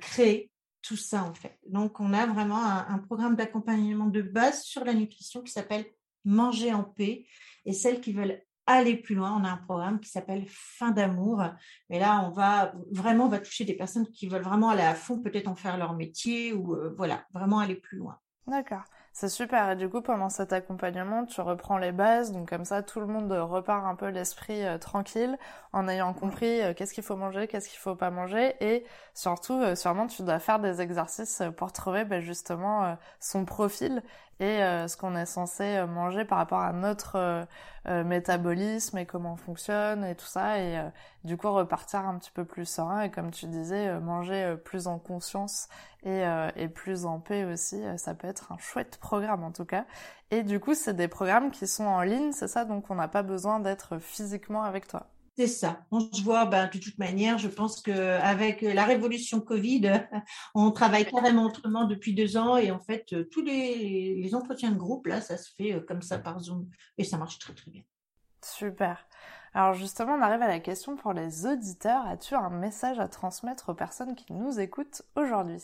créé 0.00 0.50
tout 0.82 0.96
ça 0.96 1.24
en 1.24 1.34
fait. 1.34 1.58
Donc, 1.68 2.00
on 2.00 2.12
a 2.12 2.26
vraiment 2.26 2.62
un 2.64 2.98
programme 2.98 3.36
d'accompagnement 3.36 4.06
de 4.06 4.22
base 4.22 4.62
sur 4.62 4.84
la 4.84 4.94
nutrition 4.94 5.42
qui 5.42 5.52
s'appelle 5.52 5.86
Manger 6.24 6.74
en 6.74 6.84
paix. 6.84 7.26
Et 7.64 7.72
celles 7.72 8.00
qui 8.00 8.12
veulent 8.12 8.42
aller 8.72 8.96
plus 8.96 9.14
loin, 9.14 9.36
on 9.40 9.44
a 9.44 9.50
un 9.50 9.56
programme 9.56 10.00
qui 10.00 10.08
s'appelle 10.08 10.44
Fin 10.48 10.90
d'amour. 10.90 11.42
Mais 11.88 11.98
là, 11.98 12.24
on 12.26 12.30
va 12.30 12.72
vraiment, 12.90 13.26
on 13.26 13.28
va 13.28 13.38
toucher 13.38 13.64
des 13.64 13.74
personnes 13.74 14.06
qui 14.08 14.28
veulent 14.28 14.42
vraiment 14.42 14.70
aller 14.70 14.82
à 14.82 14.94
fond, 14.94 15.20
peut-être 15.20 15.48
en 15.48 15.54
faire 15.54 15.76
leur 15.76 15.94
métier 15.94 16.52
ou 16.52 16.74
euh, 16.74 16.94
voilà, 16.96 17.24
vraiment 17.32 17.58
aller 17.58 17.74
plus 17.74 17.98
loin. 17.98 18.18
D'accord. 18.46 18.82
C'est 19.12 19.28
super. 19.28 19.70
Et 19.70 19.76
du 19.76 19.88
coup, 19.88 20.02
pendant 20.02 20.28
cet 20.28 20.52
accompagnement, 20.52 21.26
tu 21.26 21.40
reprends 21.40 21.78
les 21.78 21.92
bases. 21.92 22.32
Donc 22.32 22.48
comme 22.48 22.64
ça, 22.64 22.82
tout 22.82 23.00
le 23.00 23.06
monde 23.06 23.32
repart 23.32 23.84
un 23.84 23.96
peu 23.96 24.08
l'esprit 24.08 24.64
euh, 24.64 24.78
tranquille 24.78 25.36
en 25.72 25.88
ayant 25.88 26.14
compris 26.14 26.60
euh, 26.62 26.72
qu'est-ce 26.72 26.94
qu'il 26.94 27.02
faut 27.02 27.16
manger, 27.16 27.48
qu'est-ce 27.48 27.68
qu'il 27.68 27.78
faut 27.78 27.96
pas 27.96 28.10
manger. 28.10 28.54
Et 28.60 28.84
surtout, 29.14 29.60
sûrement, 29.74 30.06
tu 30.06 30.22
dois 30.22 30.38
faire 30.38 30.60
des 30.60 30.80
exercices 30.80 31.42
pour 31.56 31.72
trouver 31.72 32.04
ben, 32.04 32.20
justement 32.20 32.96
son 33.18 33.44
profil 33.44 34.02
et 34.40 34.62
euh, 34.62 34.88
ce 34.88 34.96
qu'on 34.96 35.14
est 35.16 35.26
censé 35.26 35.64
euh, 35.64 35.86
manger 35.86 36.24
par 36.24 36.38
rapport 36.38 36.60
à 36.60 36.72
notre 36.72 37.16
euh, 37.86 38.04
métabolisme 38.04 38.96
et 38.98 39.04
comment 39.06 39.34
on 39.34 39.36
fonctionne 39.36 40.02
et 40.04 40.14
tout 40.14 40.26
ça 40.26 40.58
et 40.58 40.78
du 41.24 41.36
coup 41.36 41.50
repartir 41.50 42.00
un 42.00 42.18
petit 42.18 42.30
peu 42.30 42.44
plus 42.44 42.66
serein 42.66 43.02
et 43.02 43.10
comme 43.10 43.30
tu 43.30 43.46
disais 43.46 43.98
manger 44.00 44.56
plus 44.64 44.86
en 44.86 44.98
conscience 44.98 45.68
et, 46.02 46.24
et 46.56 46.68
plus 46.68 47.06
en 47.06 47.20
paix 47.20 47.44
aussi 47.46 47.82
ça 47.96 48.14
peut 48.14 48.28
être 48.28 48.52
un 48.52 48.58
chouette 48.58 48.98
programme 48.98 49.44
en 49.44 49.50
tout 49.50 49.64
cas. 49.64 49.86
Et 50.30 50.42
du 50.42 50.60
coup 50.60 50.74
c'est 50.74 50.92
des 50.92 51.08
programmes 51.08 51.50
qui 51.50 51.66
sont 51.66 51.86
en 51.86 52.02
ligne 52.02 52.32
c'est 52.32 52.48
ça 52.48 52.66
donc 52.66 52.90
on 52.90 52.96
n'a 52.96 53.08
pas 53.08 53.22
besoin 53.22 53.60
d'être 53.60 53.98
physiquement 53.98 54.62
avec 54.62 54.86
toi 54.86 55.06
c'est 55.40 55.46
ça. 55.46 55.86
On 55.90 56.00
se 56.00 56.22
voit, 56.22 56.44
ben, 56.44 56.68
de 56.70 56.78
toute 56.78 56.98
manière, 56.98 57.38
je 57.38 57.48
pense 57.48 57.80
qu'avec 57.80 58.60
la 58.60 58.84
révolution 58.84 59.40
Covid, 59.40 59.90
on 60.54 60.70
travaille 60.70 61.10
carrément 61.10 61.46
autrement 61.46 61.84
depuis 61.84 62.12
deux 62.12 62.36
ans 62.36 62.58
et 62.58 62.70
en 62.70 62.78
fait, 62.78 63.14
tous 63.30 63.42
les, 63.42 64.30
entretiens 64.34 64.70
de 64.70 64.76
groupe, 64.76 65.06
là, 65.06 65.22
ça 65.22 65.38
se 65.38 65.50
fait 65.56 65.72
euh, 65.72 65.80
comme 65.80 66.02
ça 66.02 66.18
par 66.18 66.40
Zoom 66.40 66.68
et 66.98 67.04
ça 67.04 67.16
marche 67.16 67.38
très 67.38 67.54
très 67.54 67.70
bien. 67.70 67.82
Super. 68.44 69.08
Alors 69.54 69.72
justement, 69.72 70.12
on 70.12 70.20
arrive 70.20 70.42
à 70.42 70.48
la 70.48 70.60
question 70.60 70.96
pour 70.96 71.14
les 71.14 71.46
auditeurs. 71.46 72.06
As-tu 72.06 72.34
un 72.34 72.50
message 72.50 72.98
à 73.00 73.08
transmettre 73.08 73.70
aux 73.70 73.74
personnes 73.74 74.14
qui 74.14 74.32
nous 74.34 74.60
écoutent 74.60 75.02
aujourd'hui? 75.16 75.62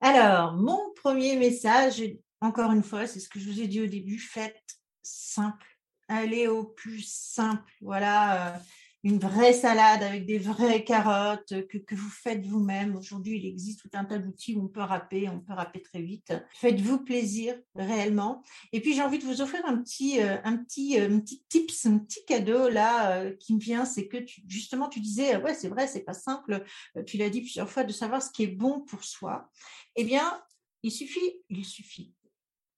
Alors, 0.00 0.54
mon 0.54 0.80
premier 1.02 1.36
message, 1.36 2.02
encore 2.40 2.72
une 2.72 2.82
fois, 2.82 3.06
c'est 3.06 3.20
ce 3.20 3.28
que 3.28 3.38
je 3.38 3.50
vous 3.50 3.60
ai 3.60 3.68
dit 3.68 3.82
au 3.82 3.86
début, 3.86 4.18
faites 4.18 4.78
simple. 5.02 5.66
Allez 6.08 6.48
au 6.48 6.64
plus 6.64 7.06
simple. 7.06 7.70
Voilà. 7.82 8.58
Euh, 9.04 9.08
une 9.08 9.18
vraie 9.18 9.52
salade 9.52 10.02
avec 10.02 10.26
des 10.26 10.38
vraies 10.38 10.84
carottes 10.84 11.66
que, 11.68 11.78
que 11.78 11.94
vous 11.94 12.08
faites 12.08 12.44
vous-même. 12.46 12.96
Aujourd'hui, 12.96 13.38
il 13.38 13.46
existe 13.46 13.80
tout 13.82 13.90
un 13.94 14.04
tas 14.04 14.18
d'outils 14.18 14.54
où 14.54 14.64
on 14.64 14.68
peut 14.68 14.80
râper, 14.80 15.28
on 15.28 15.40
peut 15.40 15.52
râper 15.52 15.82
très 15.82 16.02
vite. 16.02 16.32
Faites-vous 16.54 17.04
plaisir 17.04 17.56
réellement. 17.74 18.42
Et 18.72 18.80
puis, 18.80 18.94
j'ai 18.94 19.02
envie 19.02 19.18
de 19.18 19.24
vous 19.24 19.40
offrir 19.40 19.64
un 19.66 19.78
petit, 19.78 20.20
euh, 20.20 20.36
un 20.44 20.56
petit, 20.56 20.98
un 20.98 21.20
petit 21.20 21.42
tips, 21.48 21.86
un 21.86 21.98
petit 21.98 22.24
cadeau 22.26 22.68
là 22.68 23.30
qui 23.32 23.54
me 23.54 23.60
vient. 23.60 23.84
C'est 23.84 24.08
que 24.08 24.18
tu, 24.18 24.42
justement, 24.46 24.88
tu 24.88 25.00
disais, 25.00 25.36
ouais, 25.36 25.54
c'est 25.54 25.68
vrai, 25.68 25.86
c'est 25.86 26.04
pas 26.04 26.14
simple. 26.14 26.64
Tu 27.06 27.16
l'as 27.16 27.30
dit 27.30 27.40
plusieurs 27.40 27.68
fois 27.68 27.84
de 27.84 27.92
savoir 27.92 28.22
ce 28.22 28.30
qui 28.30 28.44
est 28.44 28.48
bon 28.48 28.80
pour 28.80 29.04
soi. 29.04 29.50
Eh 29.96 30.04
bien, 30.04 30.40
il 30.82 30.90
suffit, 30.90 31.42
il 31.48 31.64
suffit. 31.64 32.14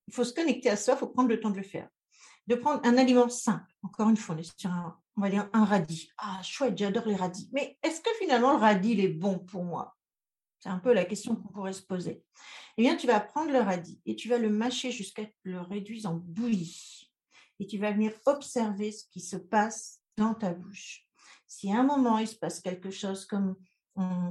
Il 0.09 0.15
faut 0.15 0.25
se 0.25 0.35
connecter 0.35 0.69
à 0.71 0.77
soi, 0.77 0.95
il 0.95 0.99
faut 0.99 1.07
prendre 1.07 1.29
le 1.29 1.41
temps 1.41 1.51
de 1.51 1.57
le 1.57 1.63
faire 1.63 1.89
de 2.47 2.55
prendre 2.55 2.81
un 2.85 2.97
aliment 2.97 3.29
simple. 3.29 3.73
Encore 3.83 4.09
une 4.09 4.17
fois, 4.17 4.37
on 4.37 4.69
un, 4.69 4.97
va 5.17 5.31
dire 5.31 5.49
un 5.53 5.65
radis. 5.65 6.11
Ah, 6.19 6.41
chouette, 6.43 6.77
j'adore 6.77 7.07
les 7.07 7.17
radis. 7.17 7.49
Mais 7.53 7.79
est-ce 7.83 8.01
que 8.01 8.11
finalement 8.19 8.53
le 8.53 8.59
radis, 8.59 8.91
il 8.91 9.01
est 9.01 9.09
bon 9.09 9.39
pour 9.39 9.65
moi? 9.65 9.97
C'est 10.59 10.69
un 10.71 10.79
peu 10.79 10.93
la 10.93 11.05
question 11.05 11.37
qu'on 11.37 11.49
pourrait 11.49 11.73
se 11.75 11.83
poser. 11.83 12.23
Eh 12.77 12.83
bien, 12.83 12.97
tu 12.97 13.07
vas 13.07 13.21
prendre 13.21 13.53
le 13.53 13.59
radis 13.59 14.01
et 14.07 14.17
tu 14.17 14.29
vas 14.29 14.39
le 14.39 14.49
mâcher 14.49 14.91
jusqu'à 14.91 15.25
le 15.43 15.61
réduise 15.61 16.07
en 16.07 16.15
bouillie. 16.15 17.11
Et 17.61 17.67
tu 17.67 17.79
vas 17.79 17.93
venir 17.93 18.13
observer 18.27 18.91
ce 18.91 19.05
qui 19.11 19.21
se 19.21 19.37
passe 19.37 20.01
dans 20.17 20.35
ta 20.35 20.53
bouche. 20.53 21.07
Si 21.47 21.71
à 21.71 21.81
un 21.81 21.85
moment, 21.85 22.19
il 22.19 22.27
se 22.27 22.37
passe 22.37 22.61
quelque 22.61 22.91
chose 22.91 23.27
comme, 23.27 23.57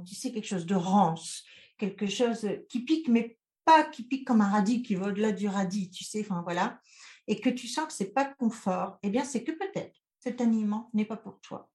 tu 0.05 0.15
sais, 0.15 0.31
quelque 0.31 0.47
chose 0.47 0.65
de 0.65 0.75
rance, 0.75 1.43
quelque 1.77 2.07
chose 2.07 2.47
qui 2.67 2.81
pique, 2.81 3.07
mais 3.07 3.37
pas 3.63 3.83
qui 3.83 4.03
pique 4.03 4.27
comme 4.27 4.41
un 4.41 4.49
radis 4.49 4.81
qui 4.81 4.95
va 4.95 5.07
au-delà 5.07 5.31
du 5.31 5.47
radis, 5.47 5.89
tu 5.89 6.03
sais, 6.03 6.21
enfin 6.21 6.41
voilà, 6.41 6.81
et 7.27 7.39
que 7.39 7.49
tu 7.49 7.67
sens 7.67 7.87
que 7.87 7.93
c'est 7.93 8.13
pas 8.13 8.25
confort, 8.25 8.97
eh 9.03 9.09
bien, 9.09 9.23
c'est 9.23 9.43
que 9.43 9.51
peut-être 9.51 9.99
cet 10.19 10.41
aliment 10.41 10.89
n'est 10.93 11.05
pas 11.05 11.17
pour 11.17 11.39
toi. 11.41 11.69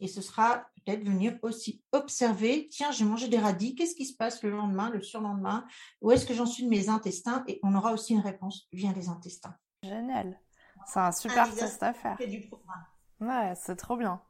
Et 0.00 0.08
ce 0.08 0.20
sera 0.20 0.66
peut-être 0.74 1.04
venir 1.04 1.38
aussi 1.42 1.84
observer, 1.92 2.68
tiens, 2.68 2.90
j'ai 2.90 3.04
mangé 3.04 3.28
des 3.28 3.38
radis, 3.38 3.76
qu'est-ce 3.76 3.94
qui 3.94 4.04
se 4.04 4.16
passe 4.16 4.42
le 4.42 4.50
lendemain, 4.50 4.90
le 4.90 5.00
surlendemain, 5.00 5.64
où 6.00 6.10
est-ce 6.10 6.26
que 6.26 6.34
j'en 6.34 6.46
suis 6.46 6.64
de 6.64 6.68
mes 6.68 6.88
intestins? 6.88 7.44
Et 7.46 7.60
on 7.62 7.74
aura 7.76 7.92
aussi 7.92 8.14
une 8.14 8.20
réponse 8.20 8.66
via 8.72 8.92
les 8.92 9.08
intestins. 9.08 9.54
Génial. 9.84 10.40
C'est 10.86 10.98
un 10.98 11.12
super 11.12 11.54
test 11.54 11.82
à 11.82 11.92
faire. 11.92 12.18
Ouais, 13.20 13.52
c'est 13.54 13.76
trop 13.76 13.96
bien. 13.96 14.20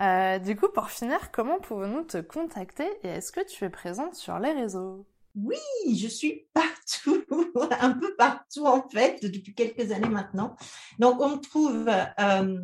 Euh, 0.00 0.38
du 0.38 0.56
coup, 0.56 0.68
pour 0.68 0.90
finir, 0.90 1.32
comment 1.32 1.58
pouvons-nous 1.58 2.04
te 2.04 2.18
contacter 2.18 2.88
et 3.02 3.08
est-ce 3.08 3.32
que 3.32 3.44
tu 3.44 3.64
es 3.64 3.70
présente 3.70 4.14
sur 4.14 4.38
les 4.38 4.52
réseaux? 4.52 5.04
Oui, 5.34 5.56
je 5.96 6.08
suis 6.08 6.46
partout, 6.52 7.24
un 7.80 7.92
peu 7.92 8.14
partout 8.16 8.66
en 8.66 8.88
fait, 8.88 9.24
depuis 9.24 9.54
quelques 9.54 9.90
années 9.92 10.08
maintenant. 10.08 10.56
Donc, 10.98 11.20
on 11.20 11.38
trouve 11.38 11.88
euh, 11.88 12.58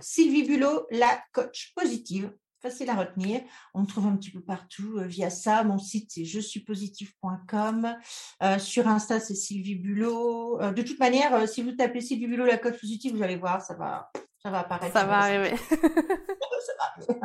Sylvie 0.00 0.44
Bulot, 0.44 0.86
la 0.90 1.20
coach 1.32 1.72
positive, 1.74 2.32
facile 2.62 2.90
à 2.90 2.94
retenir. 2.94 3.42
On 3.74 3.82
me 3.82 3.86
trouve 3.86 4.06
un 4.06 4.16
petit 4.16 4.30
peu 4.30 4.40
partout 4.40 4.98
euh, 4.98 5.06
via 5.06 5.30
ça. 5.30 5.64
Mon 5.64 5.78
site, 5.78 6.10
c'est 6.12 6.24
je 6.24 6.40
suis 6.40 6.60
positive.com. 6.60 7.96
Euh, 8.42 8.58
sur 8.58 8.86
Insta, 8.86 9.18
c'est 9.18 9.34
Sylvie 9.34 9.76
Bulot. 9.76 10.60
de 10.72 10.82
toute 10.82 11.00
manière, 11.00 11.48
si 11.48 11.62
vous 11.62 11.72
tapez 11.72 12.00
Sylvie 12.00 12.28
Bulot, 12.28 12.46
la 12.46 12.58
coach 12.58 12.80
positive, 12.80 13.16
vous 13.16 13.22
allez 13.22 13.36
voir, 13.36 13.60
ça 13.60 13.74
va, 13.74 14.10
ça 14.46 14.52
va 14.52 14.60
apparaître. 14.60 14.92
Ça 14.92 15.04
va 15.04 15.18
arriver. 15.18 15.56
ça 15.70 17.18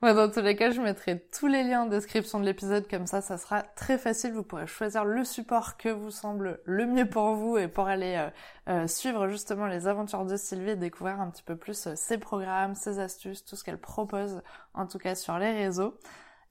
va 0.00 0.14
dans 0.14 0.30
tous 0.30 0.40
les 0.40 0.56
cas, 0.56 0.70
je 0.70 0.80
mettrai 0.80 1.20
tous 1.38 1.46
les 1.46 1.62
liens 1.62 1.82
en 1.82 1.86
description 1.86 2.40
de 2.40 2.46
l'épisode, 2.46 2.88
comme 2.88 3.06
ça, 3.06 3.20
ça 3.20 3.36
sera 3.36 3.62
très 3.62 3.98
facile. 3.98 4.32
Vous 4.32 4.42
pourrez 4.42 4.66
choisir 4.66 5.04
le 5.04 5.22
support 5.22 5.76
que 5.76 5.90
vous 5.90 6.10
semble 6.10 6.60
le 6.64 6.86
mieux 6.86 7.08
pour 7.08 7.34
vous 7.34 7.58
et 7.58 7.68
pour 7.68 7.88
aller 7.88 8.16
euh, 8.16 8.30
euh, 8.72 8.86
suivre 8.86 9.28
justement 9.28 9.66
les 9.66 9.86
aventures 9.86 10.24
de 10.24 10.36
Sylvie 10.36 10.70
et 10.70 10.76
découvrir 10.76 11.20
un 11.20 11.30
petit 11.30 11.42
peu 11.42 11.56
plus 11.56 11.86
euh, 11.86 11.92
ses 11.94 12.16
programmes, 12.16 12.74
ses 12.74 12.98
astuces, 12.98 13.44
tout 13.44 13.54
ce 13.54 13.64
qu'elle 13.64 13.78
propose, 13.78 14.42
en 14.72 14.86
tout 14.86 14.98
cas 14.98 15.14
sur 15.14 15.38
les 15.38 15.52
réseaux. 15.52 15.94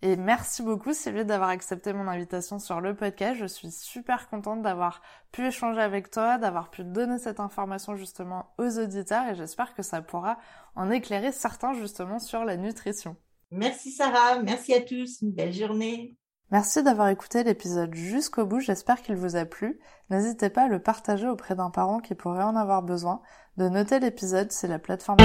Et 0.03 0.15
merci 0.15 0.63
beaucoup 0.63 0.93
Sylvie 0.93 1.25
d'avoir 1.25 1.49
accepté 1.49 1.93
mon 1.93 2.07
invitation 2.07 2.57
sur 2.57 2.81
le 2.81 2.95
podcast. 2.95 3.39
Je 3.39 3.45
suis 3.45 3.69
super 3.69 4.29
contente 4.29 4.63
d'avoir 4.63 5.03
pu 5.31 5.45
échanger 5.45 5.79
avec 5.79 6.09
toi, 6.09 6.39
d'avoir 6.39 6.71
pu 6.71 6.83
donner 6.83 7.19
cette 7.19 7.39
information 7.39 7.95
justement 7.95 8.47
aux 8.57 8.79
auditeurs 8.79 9.29
et 9.29 9.35
j'espère 9.35 9.75
que 9.75 9.83
ça 9.83 10.01
pourra 10.01 10.39
en 10.75 10.89
éclairer 10.89 11.31
certains 11.31 11.73
justement 11.73 12.17
sur 12.17 12.45
la 12.45 12.57
nutrition. 12.57 13.15
Merci 13.51 13.91
Sarah, 13.91 14.39
merci 14.41 14.73
à 14.73 14.81
tous, 14.81 15.21
une 15.21 15.33
belle 15.33 15.53
journée. 15.53 16.17
Merci 16.49 16.81
d'avoir 16.81 17.09
écouté 17.09 17.43
l'épisode 17.43 17.93
jusqu'au 17.93 18.45
bout, 18.45 18.59
j'espère 18.59 19.03
qu'il 19.03 19.15
vous 19.15 19.35
a 19.35 19.45
plu. 19.45 19.79
N'hésitez 20.09 20.49
pas 20.49 20.63
à 20.63 20.67
le 20.67 20.79
partager 20.79 21.27
auprès 21.27 21.55
d'un 21.55 21.69
parent 21.69 21.99
qui 21.99 22.15
pourrait 22.15 22.43
en 22.43 22.55
avoir 22.55 22.81
besoin, 22.81 23.21
de 23.57 23.69
noter 23.69 23.99
l'épisode, 23.99 24.51
c'est 24.51 24.67
la 24.67 24.79
plateforme 24.79 25.19